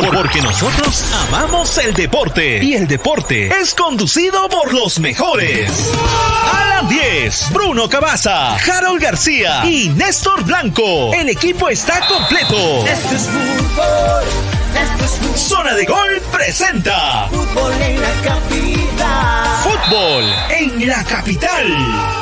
porque 0.00 0.40
nosotros 0.40 1.04
amamos 1.28 1.76
el 1.76 1.92
deporte 1.92 2.64
y 2.64 2.74
el 2.74 2.88
deporte 2.88 3.48
es 3.60 3.74
conducido 3.74 4.48
por 4.48 4.72
los 4.72 4.98
mejores. 4.98 5.70
Alan 6.50 6.88
10, 6.88 7.50
Bruno 7.52 7.90
Cabaza, 7.90 8.56
Harold 8.56 9.02
García 9.02 9.66
y 9.66 9.90
Néstor 9.90 10.44
Blanco. 10.44 11.12
El 11.12 11.28
equipo 11.28 11.68
está 11.68 12.00
completo. 12.06 12.86
Esto 12.86 13.14
es 13.14 13.28
fútbol, 13.28 14.24
esto 14.82 15.04
es 15.04 15.10
fútbol. 15.10 15.38
Zona 15.38 15.74
de 15.74 15.84
Gol 15.84 16.22
presenta 16.32 17.28
Fútbol 17.28 17.72
en 17.82 18.00
la 18.00 18.12
capital. 18.22 19.62
Fútbol 19.62 20.24
en 20.58 20.88
la 20.88 21.04
capital. 21.04 22.21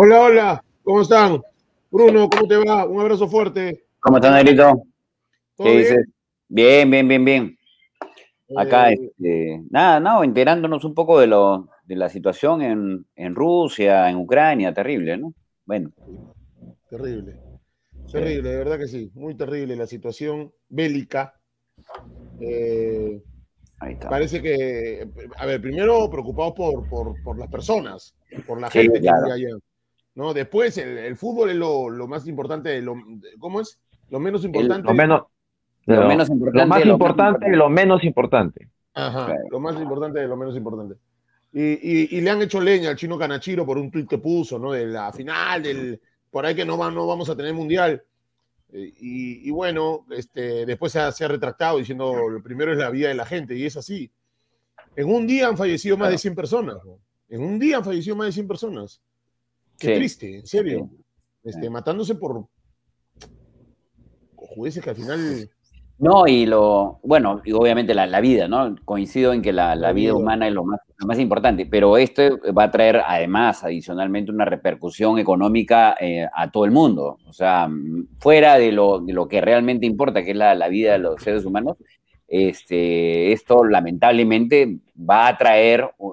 Hola, 0.00 0.20
hola, 0.20 0.64
¿cómo 0.84 1.02
están? 1.02 1.42
Bruno, 1.90 2.28
¿cómo 2.30 2.46
te 2.46 2.56
va? 2.56 2.86
Un 2.86 3.00
abrazo 3.00 3.26
fuerte. 3.26 3.84
¿Cómo 3.98 4.18
estás, 4.18 4.32
Negrito? 4.32 4.84
¿Todo 5.56 5.66
¿Qué 5.66 5.70
bien? 5.70 5.78
dices? 5.82 6.06
Bien, 6.46 6.88
bien, 6.88 7.08
bien, 7.08 7.24
bien. 7.24 7.58
Acá, 8.56 8.92
Eh, 8.92 8.94
este, 8.94 9.62
nada, 9.70 9.98
no, 9.98 10.22
enterándonos 10.22 10.84
un 10.84 10.94
poco 10.94 11.18
de, 11.18 11.26
lo, 11.26 11.68
de 11.84 11.96
la 11.96 12.08
situación 12.08 12.62
en, 12.62 13.06
en 13.16 13.34
Rusia, 13.34 14.08
en 14.08 14.18
Ucrania, 14.18 14.72
terrible, 14.72 15.16
¿no? 15.18 15.34
Bueno, 15.66 15.90
Terrible. 16.88 17.40
Terrible, 18.12 18.48
de 18.50 18.56
verdad 18.56 18.78
que 18.78 18.86
sí. 18.86 19.10
Muy 19.14 19.36
terrible 19.36 19.74
la 19.74 19.88
situación 19.88 20.52
bélica. 20.68 21.34
Eh, 22.40 23.20
ahí 23.80 23.94
está. 23.94 24.08
parece 24.08 24.40
que, 24.40 25.08
a 25.36 25.44
ver, 25.44 25.60
primero 25.60 26.08
preocupados 26.08 26.52
por, 26.54 26.88
por, 26.88 27.20
por 27.24 27.36
las 27.36 27.48
personas, 27.48 28.14
por 28.46 28.60
la 28.60 28.70
Sí, 28.70 28.82
gente 28.82 29.00
claro. 29.00 29.24
que 29.26 29.34
vive 29.34 29.48
allá. 29.48 29.58
¿No? 30.18 30.34
Después, 30.34 30.76
el, 30.78 30.98
el 30.98 31.16
fútbol 31.16 31.50
es 31.50 31.56
lo, 31.56 31.88
lo 31.88 32.08
más 32.08 32.26
importante, 32.26 32.82
lo, 32.82 32.96
¿cómo 33.38 33.60
es? 33.60 33.78
Lo 34.10 34.18
menos 34.18 34.44
importante. 34.44 34.86
Lo 34.88 34.94
menos, 34.94 35.22
Lo 35.86 36.00
lo- 36.02 36.08
menos 36.08 36.28
importante. 36.28 36.58
lo 36.60 36.66
más 36.66 36.84
lo 36.84 36.92
importante 36.92 37.46
y 37.48 37.56
lo 37.56 37.68
menos 37.70 38.02
importante. 38.04 38.68
Ajá, 38.94 39.26
Claro. 39.26 39.40
lo 39.50 39.60
más 39.60 39.80
importante 39.80 40.18
de 40.18 40.26
lo 40.26 40.36
menos 40.36 40.56
importante. 40.56 40.96
Y, 41.52 41.62
y- 41.62 42.08
y 42.10 42.20
le 42.20 42.30
han 42.30 42.42
hecho 42.42 42.60
leña 42.60 42.90
al 42.90 42.96
chino 42.96 43.16
Canachiro 43.16 43.64
por 43.64 43.78
un 43.78 43.90
tuit 43.92 44.08
que 44.08 44.18
puso, 44.18 44.58
¿no? 44.58 44.72
De 44.72 44.86
la 44.86 45.12
final, 45.12 45.62
del, 45.62 46.00
por 46.30 46.44
ahí 46.44 46.54
que 46.56 46.64
no, 46.64 46.76
va- 46.76 46.90
no 46.90 47.06
vamos 47.06 47.30
a 47.30 47.36
tener 47.36 47.54
mundial. 47.54 48.02
Eh, 48.72 48.92
Y, 49.00 49.48
y 49.48 49.50
bueno, 49.52 50.04
este, 50.10 50.66
después 50.66 50.90
se 50.92 50.98
ha, 50.98 51.12
se 51.12 51.24
ha 51.24 51.28
retractado 51.28 51.78
diciendo 51.78 52.28
lo 52.28 52.42
primero 52.42 52.72
es 52.72 52.78
la 52.78 52.90
vida 52.90 53.08
de 53.08 53.14
la 53.14 53.24
gente, 53.24 53.54
y 53.56 53.64
es 53.64 53.76
así. 53.76 54.10
En 54.96 55.06
un 55.08 55.26
día 55.28 55.46
han 55.48 55.56
fallecido 55.56 55.96
más 55.96 56.10
de 56.10 56.18
100 56.18 56.34
personas. 56.34 56.76
¿no? 56.84 56.98
En 57.28 57.40
un 57.40 57.58
día 57.58 57.76
han 57.76 57.84
fallecido 57.84 58.16
más 58.16 58.26
de 58.26 58.32
100 58.32 58.48
personas. 58.48 59.00
Qué 59.78 59.86
Sí. 59.88 59.94
triste, 59.94 60.36
en 60.38 60.46
serio. 60.46 60.90
Este, 61.44 61.70
matándose 61.70 62.14
por 62.14 62.46
jueces 64.34 64.82
que 64.82 64.90
al 64.90 64.96
final. 64.96 65.50
No, 65.98 66.28
y 66.28 66.46
lo, 66.46 67.00
bueno, 67.02 67.40
y 67.44 67.52
obviamente 67.52 67.92
la, 67.92 68.06
la 68.06 68.20
vida, 68.20 68.46
¿no? 68.46 68.76
Coincido 68.84 69.32
en 69.32 69.42
que 69.42 69.52
la, 69.52 69.74
vida 69.92 70.14
humana 70.14 70.46
es 70.46 70.54
lo 70.54 70.64
más, 70.64 70.78
lo 70.96 71.06
más 71.08 71.18
importante, 71.18 71.66
pero 71.66 71.96
esto 71.96 72.22
va 72.56 72.64
a 72.64 72.70
traer 72.70 73.02
además, 73.04 73.64
adicionalmente, 73.64 74.30
una 74.30 74.44
repercusión 74.44 75.18
económica 75.18 75.96
eh, 75.98 76.26
a 76.32 76.50
todo 76.52 76.64
el 76.64 76.70
mundo. 76.70 77.18
O 77.26 77.32
sea, 77.32 77.68
fuera 78.20 78.58
de 78.58 78.70
lo, 78.70 79.00
de 79.00 79.12
lo 79.12 79.26
que 79.26 79.40
realmente 79.40 79.86
importa, 79.86 80.22
que 80.22 80.30
es 80.30 80.36
la, 80.36 80.54
la 80.54 80.68
vida 80.68 80.92
de 80.92 80.98
los 81.00 81.20
seres 81.20 81.44
humanos, 81.44 81.76
este, 82.28 83.32
esto 83.32 83.64
lamentablemente 83.64 84.78
va 84.98 85.26
a 85.28 85.36
traer 85.36 85.90
uh, 85.98 86.12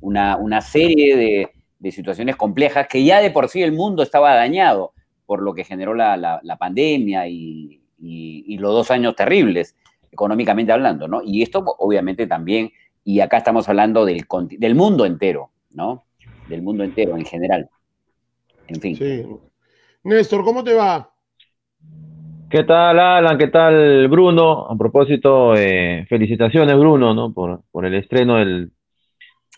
una, 0.00 0.36
una 0.36 0.60
serie 0.60 1.16
de, 1.16 1.50
de 1.80 1.90
situaciones 1.90 2.36
complejas 2.36 2.86
que 2.86 3.02
ya 3.04 3.20
de 3.20 3.30
por 3.32 3.48
sí 3.48 3.62
el 3.62 3.72
mundo 3.72 4.02
estaba 4.04 4.34
dañado 4.34 4.92
por 5.26 5.42
lo 5.42 5.52
que 5.54 5.64
generó 5.64 5.94
la, 5.94 6.16
la- 6.16 6.40
la 6.42 6.56
pandemia 6.56 7.26
y, 7.26 7.80
y- 7.98 8.44
y 8.46 8.58
los 8.58 8.72
dos 8.72 8.90
años 8.90 9.16
terribles, 9.16 9.76
económicamente 10.12 10.72
hablando, 10.72 11.08
¿no? 11.08 11.20
Y 11.24 11.42
esto 11.42 11.64
obviamente 11.78 12.26
también, 12.26 12.70
y 13.04 13.20
acá 13.20 13.38
estamos 13.38 13.68
hablando 13.68 14.04
del, 14.04 14.26
del 14.58 14.74
mundo 14.74 15.04
entero, 15.06 15.50
¿no? 15.72 16.04
Del 16.48 16.62
mundo 16.62 16.84
entero 16.84 17.16
en 17.16 17.24
general. 17.24 17.68
En 18.68 18.80
fin. 18.80 18.96
Sí. 18.96 19.26
Néstor, 20.04 20.44
¿cómo 20.44 20.62
te 20.62 20.74
va? 20.74 21.10
¿Qué 22.50 22.64
tal, 22.64 22.98
Alan? 22.98 23.38
¿Qué 23.38 23.46
tal, 23.46 24.08
Bruno? 24.08 24.66
A 24.68 24.76
propósito, 24.76 25.54
eh, 25.56 26.04
felicitaciones, 26.08 26.76
Bruno, 26.76 27.14
¿no? 27.14 27.32
Por, 27.32 27.62
por 27.70 27.86
el 27.86 27.94
estreno 27.94 28.36
del, 28.36 28.72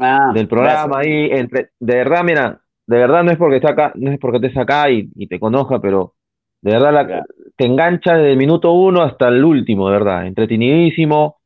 Ah, 0.00 0.32
del 0.34 0.48
programa 0.48 0.98
gracias. 0.98 1.06
ahí. 1.06 1.28
Entre, 1.32 1.70
de 1.80 1.97
verdad, 1.97 2.25
mira, 2.25 2.60
de 2.86 2.97
verdad 2.98 3.22
no 3.25 3.30
es 3.30 3.38
porque 3.38 3.56
esté 3.56 3.69
acá, 3.69 3.92
no 3.97 4.10
es 4.10 4.19
porque 4.19 4.38
estés 4.38 4.56
acá 4.56 4.91
y, 4.91 5.08
y 5.16 5.26
te 5.26 5.38
conozca, 5.41 5.80
pero 5.80 6.14
de 6.60 6.72
verdad 6.72 6.92
la- 6.92 7.06
Claro. 7.06 7.25
te 7.56 7.66
engancha 7.66 8.16
desde 8.16 8.32
el 8.32 8.38
minuto 8.38 8.72
uno 8.72 9.03
hasta 9.03 9.28
el 9.28 9.44
último, 9.44 9.86
de 9.88 9.92
verdad. 9.92 10.26
Entretenidísimo. 10.26 11.36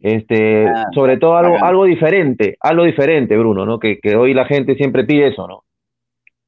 Este, 0.00 0.66
Ah, 0.68 0.86
sobre 0.94 1.16
todo 1.16 1.36
algo, 1.36 1.54
bacán. 1.54 1.68
algo 1.68 1.84
diferente, 1.86 2.56
algo 2.60 2.84
diferente, 2.84 3.36
Bruno, 3.36 3.64
¿no? 3.64 3.78
Que, 3.78 3.98
que 3.98 4.14
hoy 4.14 4.34
la 4.34 4.44
gente 4.44 4.74
siempre 4.76 5.04
pide 5.04 5.28
eso, 5.28 5.48
¿no? 5.48 5.64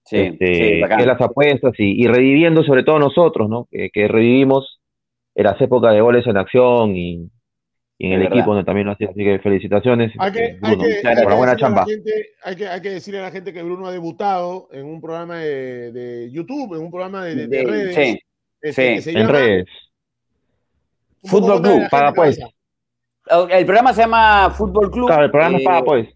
Sí, 0.05 0.17
este, 0.19 0.47
sí, 0.47 0.97
que 0.97 1.07
las 1.07 1.21
apuestas 1.21 1.73
y, 1.79 2.03
y 2.03 2.07
reviviendo 2.07 2.63
sobre 2.63 2.83
todo 2.83 2.99
nosotros, 2.99 3.49
¿no? 3.49 3.67
Que, 3.71 3.91
que 3.91 4.09
revivimos 4.09 4.81
en 5.35 5.45
las 5.45 5.61
épocas 5.61 5.95
de 5.95 6.01
goles 6.01 6.27
en 6.27 6.37
acción 6.37 6.97
y, 6.97 7.31
y 8.01 8.07
en 8.07 8.13
Es 8.13 8.17
el 8.17 8.23
verdad. 8.23 8.39
equipo 8.39 8.55
donde 8.55 8.65
también 8.65 8.87
lo 8.87 8.93
hacía. 8.93 9.09
Así 9.11 9.25
que 9.25 9.39
felicitaciones, 9.41 10.13
Hay 10.19 10.31
que, 10.33 10.41
hay 10.41 10.59
hay 10.63 10.77
buena 10.77 10.85
decirle 10.87 11.51
a 11.53 11.57
chamba. 11.57 11.81
la 11.81 11.87
gente- 11.87 12.27
hay, 12.45 12.57
que, 12.57 12.69
hay 12.69 12.81
que 12.81 12.91
decirle 12.91 13.19
a 13.21 13.23
la 13.25 13.31
gente 13.33 13.53
que 13.53 13.63
Bruno 13.63 13.87
ha 13.89 13.93
debutado 13.93 14.69
en 14.73 14.87
un 14.87 15.01
programa 15.01 15.39
de, 15.39 15.91
de 15.93 16.31
YouTube, 16.31 16.75
en 16.77 16.83
un 16.83 16.91
programa 16.91 17.25
de, 17.25 17.35
de- 17.35 17.47
de 17.49 17.57
De- 17.59 17.65
redes. 17.65 17.95
sí, 17.97 18.21
este, 18.63 18.97
sí, 18.97 19.03
se 19.03 19.11
En 19.11 19.17
llama- 19.27 19.33
redes. 19.33 19.67
Fútbol 21.25 21.61
Club, 21.63 21.83
paga 21.91 22.13
pues. 22.13 22.39
El 23.51 23.67
programa 23.67 23.93
se 23.93 24.01
llama 24.03 24.51
Fútbol 24.57 24.91
Club. 24.91 25.09
Claro, 25.09 25.25
el 25.25 25.31
programa 25.31 25.57
es 25.59 25.63
eh, 25.63 25.67
Paga 25.67 25.83
Pues. 25.85 26.09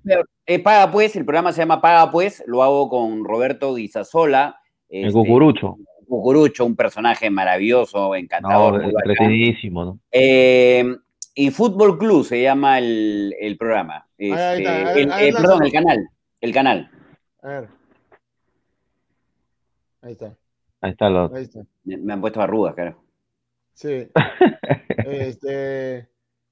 eh, 0.47 0.59
Paga 0.61 0.91
Pues, 0.93 1.17
el 1.17 1.25
programa 1.27 1.53
se 1.53 1.61
llama 1.61 1.81
Paga 1.83 2.11
Pues, 2.11 2.43
lo 2.47 2.63
hago 2.63 2.89
con 2.89 3.25
Roberto 3.25 3.75
Guisasola. 3.75 4.57
El 4.89 5.07
este, 5.09 5.13
cucurucho. 5.19 5.77
Cucurucho, 6.09 6.65
un 6.65 6.77
personaje 6.77 7.29
maravilloso, 7.29 7.99
No, 8.09 8.15
encantador. 8.15 8.83
entretenidísimo, 8.85 9.85
¿no? 9.85 9.99
Eh, 10.11 10.85
y 11.35 11.51
Fútbol 11.51 11.99
Club 11.99 12.25
se 12.25 12.43
llama 12.43 12.79
el, 12.79 13.35
el 13.41 13.57
programa. 13.57 14.07
Ahí 14.19 14.31
está, 14.31 14.55
Este, 14.55 14.69
a 14.69 14.85
ver, 14.85 14.99
el- 14.99 15.13
a 15.13 15.17
ver, 15.17 15.25
eh, 15.29 15.33
perdón, 15.33 15.65
el 15.65 15.73
canal. 15.73 16.09
El 16.41 16.53
canal. 16.53 16.91
A 17.43 17.49
ver. 17.49 17.69
Ahí 20.03 20.13
está, 20.13 20.35
Ahí 20.81 20.91
está 20.91 21.09
lo. 21.09 21.35
ahí 21.35 21.45
está. 21.45 21.61
Me 21.85 21.97
me 21.97 22.13
han 22.13 22.21
puesto 22.21 22.41
arrugas, 22.41 22.75
claro. 22.75 22.97
Sí. 23.75 24.09
este, 24.99 26.09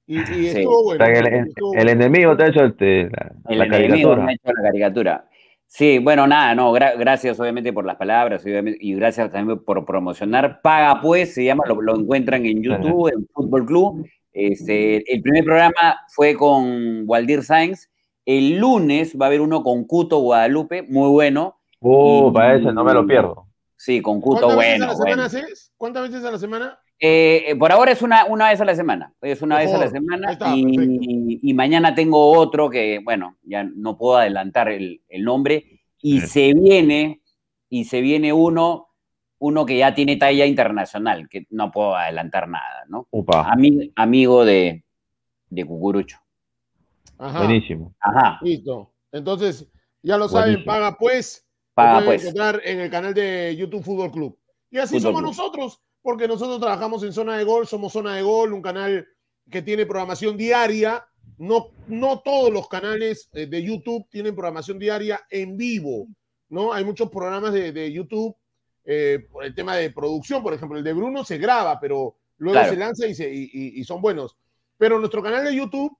y, 0.07 0.19
y 0.21 0.25
Sí. 0.25 0.47
estuvo 0.47 0.79
O 0.79 0.83
bueno. 0.85 1.05
sea, 1.05 1.13
el, 1.13 1.27
estuvo 1.47 1.73
el 1.73 1.77
bueno. 1.85 1.91
enemigo 1.91 2.37
te 2.37 2.43
ha 2.43 2.47
hecho 2.47 2.65
este, 2.65 3.09
la, 3.09 3.31
El 3.49 3.57
la 3.59 3.65
enemigo 3.65 4.09
caricatura. 4.09 4.23
me 4.23 4.31
ha 4.31 4.35
hecho 4.35 4.51
la 4.53 4.63
caricatura. 4.63 5.25
Sí, 5.67 5.99
bueno, 5.99 6.27
nada, 6.27 6.53
no, 6.53 6.73
gra- 6.73 6.97
gracias 6.97 7.39
obviamente 7.39 7.71
por 7.71 7.85
las 7.85 7.95
palabras 7.95 8.43
y 8.45 8.93
gracias 8.95 9.31
también 9.31 9.59
por 9.63 9.85
promocionar. 9.85 10.59
Paga 10.61 10.99
pues, 11.01 11.33
se 11.33 11.45
llama, 11.45 11.63
lo, 11.65 11.81
lo 11.81 11.95
encuentran 11.97 12.45
en 12.45 12.61
YouTube, 12.61 13.07
en 13.13 13.25
Fútbol 13.33 13.65
Club. 13.65 14.05
Este, 14.33 15.13
el 15.13 15.21
primer 15.21 15.43
programa 15.43 15.99
fue 16.09 16.35
con 16.35 17.03
Waldir 17.05 17.43
Sainz. 17.43 17.89
El 18.25 18.57
lunes 18.57 19.17
va 19.19 19.25
a 19.25 19.27
haber 19.27 19.41
uno 19.41 19.63
con 19.63 19.83
Cuto 19.85 20.19
Guadalupe, 20.19 20.83
muy 20.83 21.09
bueno. 21.09 21.57
Uh, 21.79 22.29
Y- 22.29 22.33
para 22.33 22.55
ese 22.55 22.71
no 22.71 22.83
me 22.83 22.93
lo 22.93 23.05
pierdo. 23.05 23.47
Sí, 23.75 24.01
con 24.01 24.21
Cuto, 24.21 24.41
¿Cuántas 24.41 24.57
veces 24.57 24.73
a 24.73 24.77
bueno. 24.77 24.85
la 24.85 24.95
semana 24.95 25.15
bueno. 25.15 25.23
haces? 25.23 25.73
¿Cuántas 25.75 26.03
veces 26.09 26.23
a 26.25 26.31
la 26.31 26.37
semana? 26.37 26.79
Eh, 26.99 27.45
eh, 27.47 27.55
por 27.55 27.71
ahora 27.71 27.91
es 27.91 28.03
una, 28.03 28.25
una 28.25 28.49
vez 28.49 28.61
a 28.61 28.65
la 28.65 28.75
semana. 28.75 29.11
Es 29.21 29.41
una 29.41 29.57
vez 29.57 29.73
a 29.73 29.79
la 29.79 29.89
semana. 29.89 30.33
Está, 30.33 30.53
y, 30.55 31.51
mañana 31.55 31.95
tengo 31.95 32.31
otro 32.31 32.69
que, 32.69 32.99
bueno, 33.03 33.37
ya 33.41 33.63
no 33.63 33.97
puedo 33.97 34.17
adelantar 34.17 34.69
el, 34.69 35.01
el 35.09 35.23
nombre. 35.23 35.81
Y 35.99 36.19
Sí. 36.21 36.27
se 36.27 36.53
viene, 36.53 37.21
y 37.69 37.85
se 37.85 38.01
viene 38.01 38.33
uno, 38.33 38.89
uno 39.43 39.65
que 39.65 39.75
ya 39.77 39.95
tiene 39.95 40.17
talla 40.17 40.45
internacional, 40.45 41.27
que 41.27 41.47
no 41.49 41.71
puedo 41.71 41.95
adelantar 41.95 42.47
nada, 42.47 42.85
¿no? 42.87 43.07
Upa, 43.09 43.43
Ami- 43.51 43.91
amigo 43.95 44.45
de, 44.45 44.83
de 45.49 45.65
Cucurucho. 45.65 46.19
Ajá. 47.17 47.39
buenísimo. 47.39 47.93
Ajá. 47.99 48.39
Listo. 48.41 48.93
Entonces, 49.11 49.67
Ya 50.03 50.17
lo 50.17 50.27
saben, 50.27 50.53
Buenísimo. 50.55 50.65
paga 50.73 50.97
pues. 50.97 51.45
Paga 51.75 51.93
pueden 52.05 52.05
pues. 52.07 52.21
encontrar 52.23 52.61
en 52.65 52.79
el 52.81 52.89
canal 52.89 53.13
de 53.13 53.55
YouTube 53.55 53.83
Fútbol 53.83 54.11
Club. 54.11 54.37
Y 54.71 54.77
así 54.79 54.95
Fútbol 54.97 55.01
somos 55.01 55.21
Club. 55.21 55.29
nosotros, 55.29 55.81
porque 56.01 56.27
nosotros 56.27 56.59
trabajamos 56.59 57.03
en 57.03 57.13
Zona 57.13 57.37
de 57.37 57.43
Gol, 57.43 57.67
somos 57.67 57.93
Zona 57.93 58.15
de 58.15 58.21
Gol, 58.23 58.53
un 58.53 58.61
canal 58.63 59.07
que 59.49 59.61
tiene 59.61 59.85
programación 59.85 60.37
diaria. 60.37 61.05
No, 61.37 61.67
no 61.87 62.19
todos 62.19 62.51
los 62.51 62.67
canales 62.67 63.29
eh, 63.33 63.45
de 63.47 63.63
YouTube 63.63 64.07
tienen 64.09 64.33
programación 64.35 64.77
diaria 64.79 65.19
en 65.29 65.55
vivo, 65.57 66.07
¿no? 66.49 66.73
Hay 66.73 66.83
muchos 66.83 67.09
programas 67.09 67.53
de, 67.53 67.71
de 67.71 67.91
YouTube 67.91 68.35
eh, 68.85 69.27
por 69.31 69.43
el 69.45 69.53
tema 69.55 69.75
de 69.75 69.89
producción, 69.91 70.41
por 70.43 70.53
ejemplo, 70.53 70.77
el 70.77 70.83
de 70.83 70.93
Bruno 70.93 71.23
se 71.23 71.37
graba, 71.37 71.79
pero 71.79 72.15
luego 72.37 72.59
Claro. 72.59 72.73
se 72.73 72.79
lanza 72.79 73.07
y, 73.07 73.13
se- 73.15 73.31
y- 73.33 73.49
y- 73.53 73.79
y 73.79 73.83
son 73.83 74.01
buenos. 74.01 74.35
Pero 74.77 74.97
nuestro 74.99 75.21
canal 75.21 75.45
de 75.45 75.55
YouTube, 75.55 75.95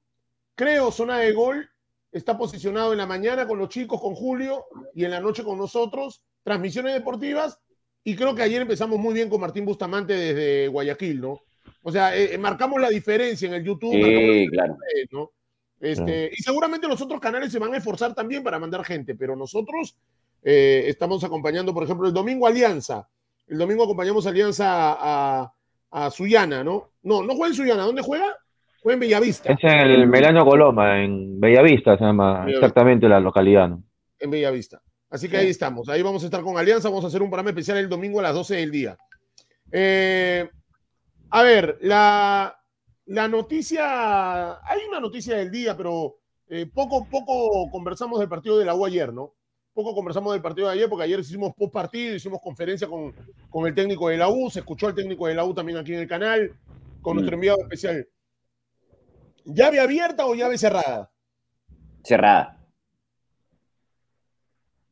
creo, 0.56 0.92
Zona 0.92 1.19
de 1.19 1.31
Gol, 1.33 1.69
está 2.12 2.38
posicionado 2.38 2.92
en 2.92 2.98
la 2.98 3.06
mañana 3.06 3.48
con 3.48 3.57
los 3.60 3.69
chicos, 3.69 4.01
con 4.01 4.16
Julio, 4.16 4.66
y 4.95 5.06
en 5.06 5.12
la 5.12 5.19
noche 5.19 5.44
con 5.44 5.57
nosotros, 5.57 6.22
transmisiones 6.44 6.94
deportivas, 6.94 7.60
y 8.04 8.16
creo 8.16 8.33
que 8.33 8.42
ayer 8.42 8.63
empezamos 8.63 8.98
muy 9.00 9.13
bien 9.13 9.30
con 9.30 9.39
Martín 9.39 9.63
Bustamante 9.63 10.13
desde 10.13 10.68
Guayaquil, 10.68 11.22
¿no? 11.22 11.39
O 11.83 11.92
sea, 11.92 12.16
eh, 12.18 12.33
eh, 12.33 12.38
marcamos 12.38 12.81
la 12.81 12.89
diferencia 12.89 13.48
en 13.48 13.54
el 13.54 13.63
YouTube, 13.63 13.94
Sí, 13.94 14.48
claro. 14.50 14.78
Este, 15.80 16.30
Y 16.38 16.44
seguramente 16.44 16.88
los 16.88 17.01
otros 17.01 17.19
canales 17.19 17.51
se 17.51 17.57
van 17.60 17.74
a 17.74 17.78
esforzar 17.78 18.13
también 18.13 18.44
para 18.44 18.60
mandar 18.60 18.83
gente, 18.83 19.16
pero 19.16 19.36
nosotros 19.36 19.95
eh, 20.44 20.84
estamos 20.88 21.24
acompañando, 21.24 21.74
por 21.74 21.84
ejemplo, 21.84 22.08
el 22.08 22.14
domingo 22.14 22.48
Alianza. 22.48 23.08
El 23.48 23.58
domingo 23.58 23.84
acompañamos 23.84 24.26
a 24.26 24.30
Alianza 24.30 24.66
a, 24.68 25.42
a, 25.92 26.06
a 26.06 26.12
Sullana, 26.12 26.64
¿no? 26.64 26.92
No, 27.04 27.22
no 27.24 27.34
juega 27.36 27.48
en 27.50 27.56
Sullana. 27.56 27.84
¿Dónde 27.84 28.02
juega? 28.02 28.26
Juega 28.82 28.94
en 28.96 29.00
Bellavista. 29.02 29.52
Es 29.54 29.60
en 29.64 29.70
el 29.92 30.08
Melano 30.08 30.44
Coloma, 30.46 31.04
en 31.04 31.40
Bellavista 31.40 31.98
se 31.98 32.04
llama 32.04 32.32
Bellavista. 32.46 32.60
exactamente 32.60 33.08
la 33.10 33.20
localidad. 33.20 33.70
¿no? 33.70 33.84
en 34.20 34.30
Bellavista. 34.32 34.82
Así 35.10 35.28
que 35.28 35.38
Sí. 35.38 35.44
ahí 35.44 35.50
estamos. 35.50 35.90
Ahí 35.90 36.02
vamos 36.02 36.24
a 36.24 36.26
estar 36.28 36.42
con 36.42 36.58
Alianza. 36.58 36.88
Vamos 36.90 37.04
a 37.04 37.08
hacer 37.08 37.22
un 37.22 37.30
programa 37.30 37.50
especial 37.50 37.78
el 37.78 37.90
domingo 37.90 38.20
a 38.20 38.24
las 38.24 38.34
12 38.34 38.56
del 38.56 38.72
día. 38.72 38.98
Eh, 39.72 40.48
a 41.30 41.44
ver, 41.44 41.78
la, 41.82 42.58
la 43.08 43.28
noticia. 43.28 44.54
Hay 44.64 44.80
una 44.88 45.00
noticia 45.00 45.36
del 45.38 45.52
día, 45.52 45.76
pero 45.76 46.18
eh, 46.48 46.66
poco, 46.74 47.08
poco 47.10 47.70
conversamos 47.72 48.20
del 48.20 48.30
partido 48.30 48.58
de 48.58 48.66
la 48.66 48.74
U 48.76 48.86
ayer, 48.86 49.12
¿no? 49.14 49.34
Poco 49.73 49.95
conversamos 49.95 50.33
del 50.33 50.41
partido 50.41 50.68
de 50.68 50.73
ayer, 50.73 50.89
porque 50.89 51.06
ayer 51.06 51.19
hicimos 51.19 51.53
post 51.56 51.71
partido, 51.73 52.15
hicimos 52.15 52.41
conferencia 52.41 52.88
con, 52.88 53.13
con 53.50 53.65
el 53.68 53.73
técnico 53.73 54.09
de 54.09 54.18
la 54.18 54.27
U. 54.29 54.50
Se 54.50 54.59
escuchó 54.59 54.88
al 54.88 54.95
técnico 54.95 55.27
de 55.27 55.35
la 55.35 55.45
U 55.45 55.53
también 55.53 55.77
aquí 55.77 55.94
en 55.94 56.00
el 56.01 56.07
canal, 56.07 56.53
con 57.01 57.15
nuestro 57.15 57.35
Mm. 57.35 57.39
enviado 57.39 57.57
especial. 57.62 58.07
¿Llave 59.45 59.79
abierta 59.79 60.25
o 60.25 60.35
llave 60.35 60.57
cerrada? 60.57 61.09
Cerrada. 62.03 62.57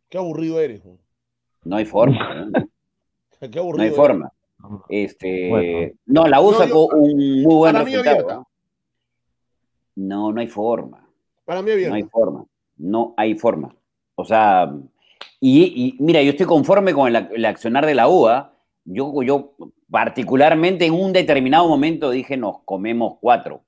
Qué 0.07 0.17
aburrido 0.17 0.59
eres, 0.59 0.83
¿no? 0.85 0.97
No 1.65 1.75
hay 1.75 1.85
forma. 1.85 2.45
¿no? 2.45 3.49
Qué 3.51 3.59
aburrido 3.59 3.77
No 3.77 3.81
hay 3.83 3.87
eres. 3.87 3.95
forma. 3.97 4.31
Este, 4.89 5.49
Bueno. 5.49 5.93
no, 6.05 6.27
la 6.27 6.41
U 6.41 6.51
No, 6.51 6.57
sacó 6.57 6.89
yo- 6.91 6.97
un 6.97 7.17
muy 7.43 7.55
buen 7.55 7.73
para 7.73 7.85
mí 7.85 7.95
resultado. 7.95 8.47
No, 9.95 10.31
no 10.31 10.39
hay 10.41 10.47
forma. 10.47 11.05
Para 11.45 11.61
mí 11.61 11.71
abierta. 11.71 11.89
No 11.89 11.95
hay 11.95 12.03
forma. 12.03 12.45
No 12.77 13.13
hay 13.17 13.35
forma. 13.35 13.75
O 14.19 14.25
sea, 14.25 14.69
y, 15.39 15.95
mira, 16.00 16.21
yo 16.21 16.31
estoy 16.31 16.45
conforme 16.45 16.94
con 16.94 17.07
el, 17.16 17.30
el 17.33 17.45
accionar 17.45 17.86
de 17.86 17.95
la 17.95 18.10
UA. 18.10 18.54
Yo, 18.83 19.24
yo 19.24 19.54
particularmente 19.89 20.86
en 20.86 20.94
un 20.94 21.13
determinado 21.13 21.68
momento 21.69 22.12
dije, 22.12 22.36
nos 22.36 22.62
comemos 22.66 23.18
cuatro. 23.21 23.63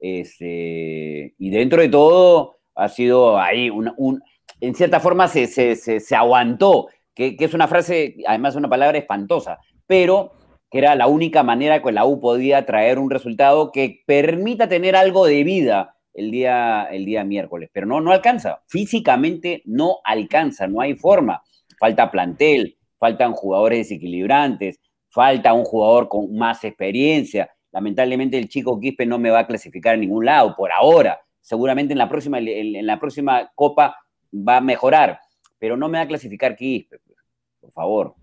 Este, 0.00 1.34
y 1.38 1.50
dentro 1.50 1.80
de 1.80 1.88
todo 1.88 2.56
ha 2.74 2.88
sido 2.88 3.38
ahí 3.38 3.70
un, 3.70 3.92
un- 3.96 4.20
en 4.60 4.74
cierta 4.74 4.98
forma 4.98 5.28
se, 5.28 5.46
se, 5.46 5.76
se, 5.76 6.00
se 6.00 6.16
aguantó, 6.16 6.88
que, 7.14 7.36
que 7.36 7.44
es 7.44 7.54
una 7.54 7.68
frase, 7.68 8.16
además 8.26 8.56
una 8.56 8.68
palabra 8.68 8.98
espantosa, 8.98 9.58
pero 9.86 10.32
que 10.70 10.78
era 10.78 10.94
la 10.96 11.06
única 11.06 11.42
manera 11.42 11.82
que 11.82 11.92
la 11.92 12.04
U 12.06 12.20
podía 12.20 12.64
traer 12.66 12.98
un 12.98 13.10
resultado 13.10 13.70
que 13.70 14.02
permita 14.06 14.68
tener 14.68 14.96
algo 14.96 15.26
de 15.26 15.44
vida 15.44 15.94
el 16.14 16.30
día, 16.30 16.84
el 16.90 17.04
día 17.04 17.24
miércoles, 17.24 17.70
pero 17.72 17.86
no, 17.86 18.00
no 18.00 18.12
alcanza, 18.12 18.62
físicamente 18.66 19.62
no 19.64 19.98
alcanza, 20.04 20.66
no 20.66 20.80
hay 20.80 20.94
forma, 20.94 21.42
falta 21.78 22.10
plantel, 22.10 22.76
faltan 22.98 23.32
jugadores 23.32 23.78
desequilibrantes, 23.78 24.80
falta 25.08 25.52
un 25.52 25.64
jugador 25.64 26.08
con 26.08 26.34
más 26.36 26.64
experiencia, 26.64 27.50
lamentablemente 27.72 28.38
el 28.38 28.48
chico 28.48 28.78
Quispe 28.78 29.06
no 29.06 29.18
me 29.18 29.30
va 29.30 29.40
a 29.40 29.46
clasificar 29.46 29.94
a 29.94 29.98
ningún 29.98 30.24
lado 30.24 30.54
por 30.56 30.70
ahora, 30.70 31.20
seguramente 31.40 31.92
en 31.92 31.98
la 31.98 32.08
próxima, 32.08 32.38
en, 32.38 32.86
la 32.86 33.00
próxima 33.00 33.50
copa 33.54 33.96
va 34.32 34.58
a 34.58 34.60
mejorar, 34.60 35.18
pero 35.58 35.76
no 35.76 35.88
me 35.88 35.98
va 35.98 36.04
a 36.04 36.08
clasificar 36.08 36.56
Quispe, 36.56 36.98
pues, 37.04 37.18
por 37.60 37.72
favor. 37.72 38.14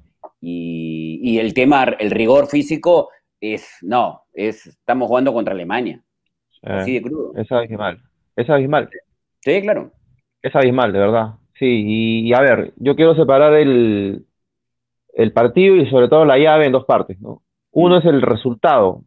Y, 0.41 1.19
y 1.21 1.39
el 1.39 1.53
tema, 1.53 1.83
el 1.99 2.11
rigor 2.11 2.47
físico 2.47 3.09
es, 3.41 3.67
no, 3.81 4.23
es, 4.33 4.67
estamos 4.67 5.07
jugando 5.07 5.33
contra 5.33 5.53
Alemania, 5.53 6.03
así 6.63 6.95
de 6.95 7.01
crudo. 7.01 7.33
es 7.35 7.51
abismal. 7.51 8.01
Es 8.35 8.49
abismal. 8.49 8.89
Sí, 9.41 9.61
claro. 9.61 9.91
Es 10.41 10.55
abismal, 10.55 10.93
de 10.93 10.99
verdad. 10.99 11.33
Sí, 11.57 11.65
y, 11.65 12.29
y 12.29 12.33
a 12.33 12.41
ver, 12.41 12.73
yo 12.77 12.95
quiero 12.95 13.15
separar 13.15 13.53
el, 13.53 14.25
el 15.13 15.33
partido 15.33 15.75
y 15.75 15.89
sobre 15.89 16.07
todo 16.07 16.25
la 16.25 16.37
llave 16.37 16.65
en 16.65 16.71
dos 16.71 16.85
partes, 16.85 17.19
¿no? 17.19 17.41
Uno 17.71 17.97
es 17.97 18.05
el 18.05 18.21
resultado, 18.21 19.01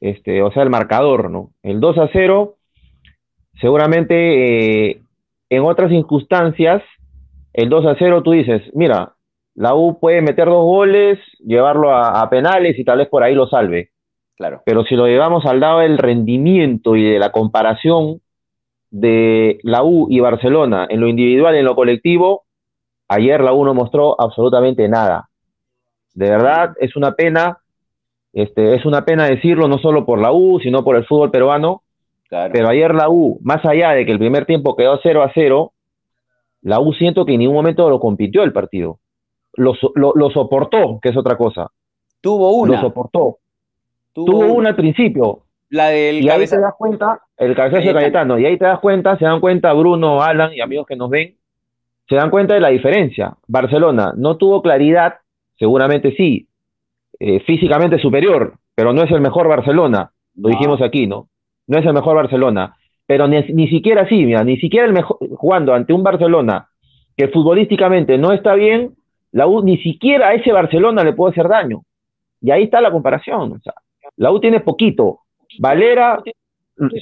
este, 0.00 0.42
o 0.42 0.52
sea, 0.52 0.62
el 0.62 0.70
marcador, 0.70 1.30
¿no? 1.30 1.50
El 1.62 1.80
2 1.80 1.98
a 1.98 2.08
0, 2.12 2.56
seguramente 3.60 4.90
eh, 4.90 5.02
en 5.48 5.62
otras 5.62 5.90
circunstancias, 5.90 6.82
el 7.52 7.68
2 7.70 7.86
a 7.86 7.96
0 7.98 8.22
tú 8.22 8.32
dices, 8.32 8.62
mira, 8.74 9.14
la 9.54 9.74
U 9.74 9.98
puede 9.98 10.20
meter 10.20 10.46
dos 10.46 10.64
goles, 10.64 11.18
llevarlo 11.38 11.90
a, 11.90 12.20
a 12.20 12.28
penales 12.28 12.78
y 12.78 12.84
tal 12.84 12.98
vez 12.98 13.08
por 13.08 13.22
ahí 13.22 13.34
lo 13.34 13.46
salve. 13.46 13.90
Claro. 14.36 14.62
Pero 14.66 14.84
si 14.84 14.96
lo 14.96 15.06
llevamos 15.06 15.44
al 15.46 15.60
lado 15.60 15.78
del 15.80 15.96
rendimiento 15.98 16.96
y 16.96 17.04
de 17.04 17.18
la 17.18 17.30
comparación 17.30 18.20
de 18.90 19.58
la 19.62 19.82
U 19.82 20.06
y 20.10 20.20
Barcelona 20.20 20.86
en 20.88 21.00
lo 21.00 21.08
individual 21.08 21.54
y 21.54 21.58
en 21.58 21.64
lo 21.64 21.74
colectivo, 21.74 22.44
ayer 23.08 23.40
la 23.40 23.52
U 23.52 23.64
no 23.64 23.74
mostró 23.74 24.20
absolutamente 24.20 24.88
nada. 24.88 25.28
De 26.14 26.30
verdad, 26.30 26.74
es 26.78 26.94
una 26.96 27.12
pena, 27.12 27.58
este, 28.32 28.74
es 28.74 28.84
una 28.86 29.04
pena 29.04 29.26
decirlo 29.26 29.66
no 29.68 29.78
solo 29.78 30.04
por 30.06 30.20
la 30.20 30.32
U, 30.32 30.60
sino 30.60 30.84
por 30.84 30.96
el 30.96 31.04
fútbol 31.06 31.30
peruano, 31.30 31.82
Claro. 32.28 32.52
pero 32.52 32.68
ayer 32.68 32.94
la 32.94 33.08
U, 33.10 33.38
más 33.42 33.64
allá 33.64 33.90
de 33.90 34.06
que 34.06 34.12
el 34.12 34.18
primer 34.18 34.46
tiempo 34.46 34.74
quedó 34.76 34.98
0 35.02 35.22
a 35.22 35.30
0, 35.34 35.72
la 36.62 36.80
U 36.80 36.92
siento 36.94 37.24
que 37.24 37.34
en 37.34 37.40
ningún 37.40 37.56
momento 37.56 37.88
lo 37.90 38.00
compitió 38.00 38.42
el 38.42 38.52
partido. 38.52 38.98
Lo, 39.54 39.74
lo- 39.94 40.14
lo 40.16 40.30
soportó, 40.30 40.98
que 41.00 41.10
es 41.10 41.16
otra 41.16 41.36
cosa. 41.36 41.68
tuvo 42.20 42.50
una. 42.52 42.76
Lo 42.76 42.80
soportó. 42.80 43.38
Tuvo 44.14 44.52
una. 44.52 44.70
al 44.70 44.76
principio, 44.76 45.42
La 45.70 45.88
del 45.88 46.24
y 46.24 46.28
ahí 46.30 46.46
te 46.46 46.58
das 46.60 46.74
cuenta, 46.78 47.20
el 47.36 47.54
cabezazo 47.54 47.86
de 47.88 47.94
Cayetano. 47.94 48.38
Y 48.38 48.46
ahí 48.46 48.56
te 48.58 48.64
das 48.64 48.80
cuenta, 48.80 49.16
se 49.18 49.24
dan 49.24 49.40
cuenta 49.40 49.72
Bruno, 49.72 50.22
Alan 50.22 50.52
y 50.54 50.60
amigos 50.60 50.86
que 50.86 50.96
nos 50.96 51.10
ven, 51.10 51.36
se 52.08 52.14
dan 52.16 52.30
cuenta 52.30 52.54
de 52.54 52.60
la 52.60 52.68
diferencia. 52.68 53.34
Barcelona 53.48 54.12
no 54.16 54.36
tuvo 54.36 54.62
claridad, 54.62 55.14
seguramente 55.58 56.14
sí, 56.16 56.48
eh, 57.18 57.40
físicamente 57.40 57.98
superior, 57.98 58.54
pero 58.74 58.92
no 58.92 59.02
es 59.02 59.10
el 59.10 59.20
mejor 59.20 59.48
Barcelona, 59.48 60.10
lo 60.36 60.48
No. 60.48 60.54
dijimos 60.54 60.82
aquí, 60.82 61.06
¿no? 61.06 61.28
No 61.66 61.78
es 61.78 61.86
el 61.86 61.94
mejor 61.94 62.16
Barcelona, 62.16 62.76
pero 63.06 63.26
ni, 63.28 63.40
ni 63.52 63.68
siquiera 63.68 64.02
así, 64.02 64.24
mira, 64.24 64.44
ni 64.44 64.56
siquiera 64.58 64.86
el 64.86 64.92
mejor, 64.92 65.16
jugando 65.36 65.72
ante 65.74 65.92
un 65.92 66.02
Barcelona 66.02 66.68
que 67.16 67.28
futbolísticamente 67.28 68.18
no 68.18 68.32
está 68.32 68.54
bien, 68.54 68.94
la 69.32 69.46
U 69.46 69.62
ni 69.62 69.78
siquiera 69.78 70.28
a 70.28 70.34
ese 70.34 70.52
Barcelona 70.52 71.02
le 71.04 71.12
puede 71.12 71.32
hacer 71.32 71.48
daño. 71.48 71.82
Y 72.40 72.50
ahí 72.50 72.64
está 72.64 72.80
la 72.80 72.90
comparación. 72.90 73.52
O 73.52 73.58
sea, 73.60 73.74
la 74.16 74.30
U 74.32 74.40
tiene 74.40 74.60
poquito. 74.60 75.20
Valera 75.58 76.22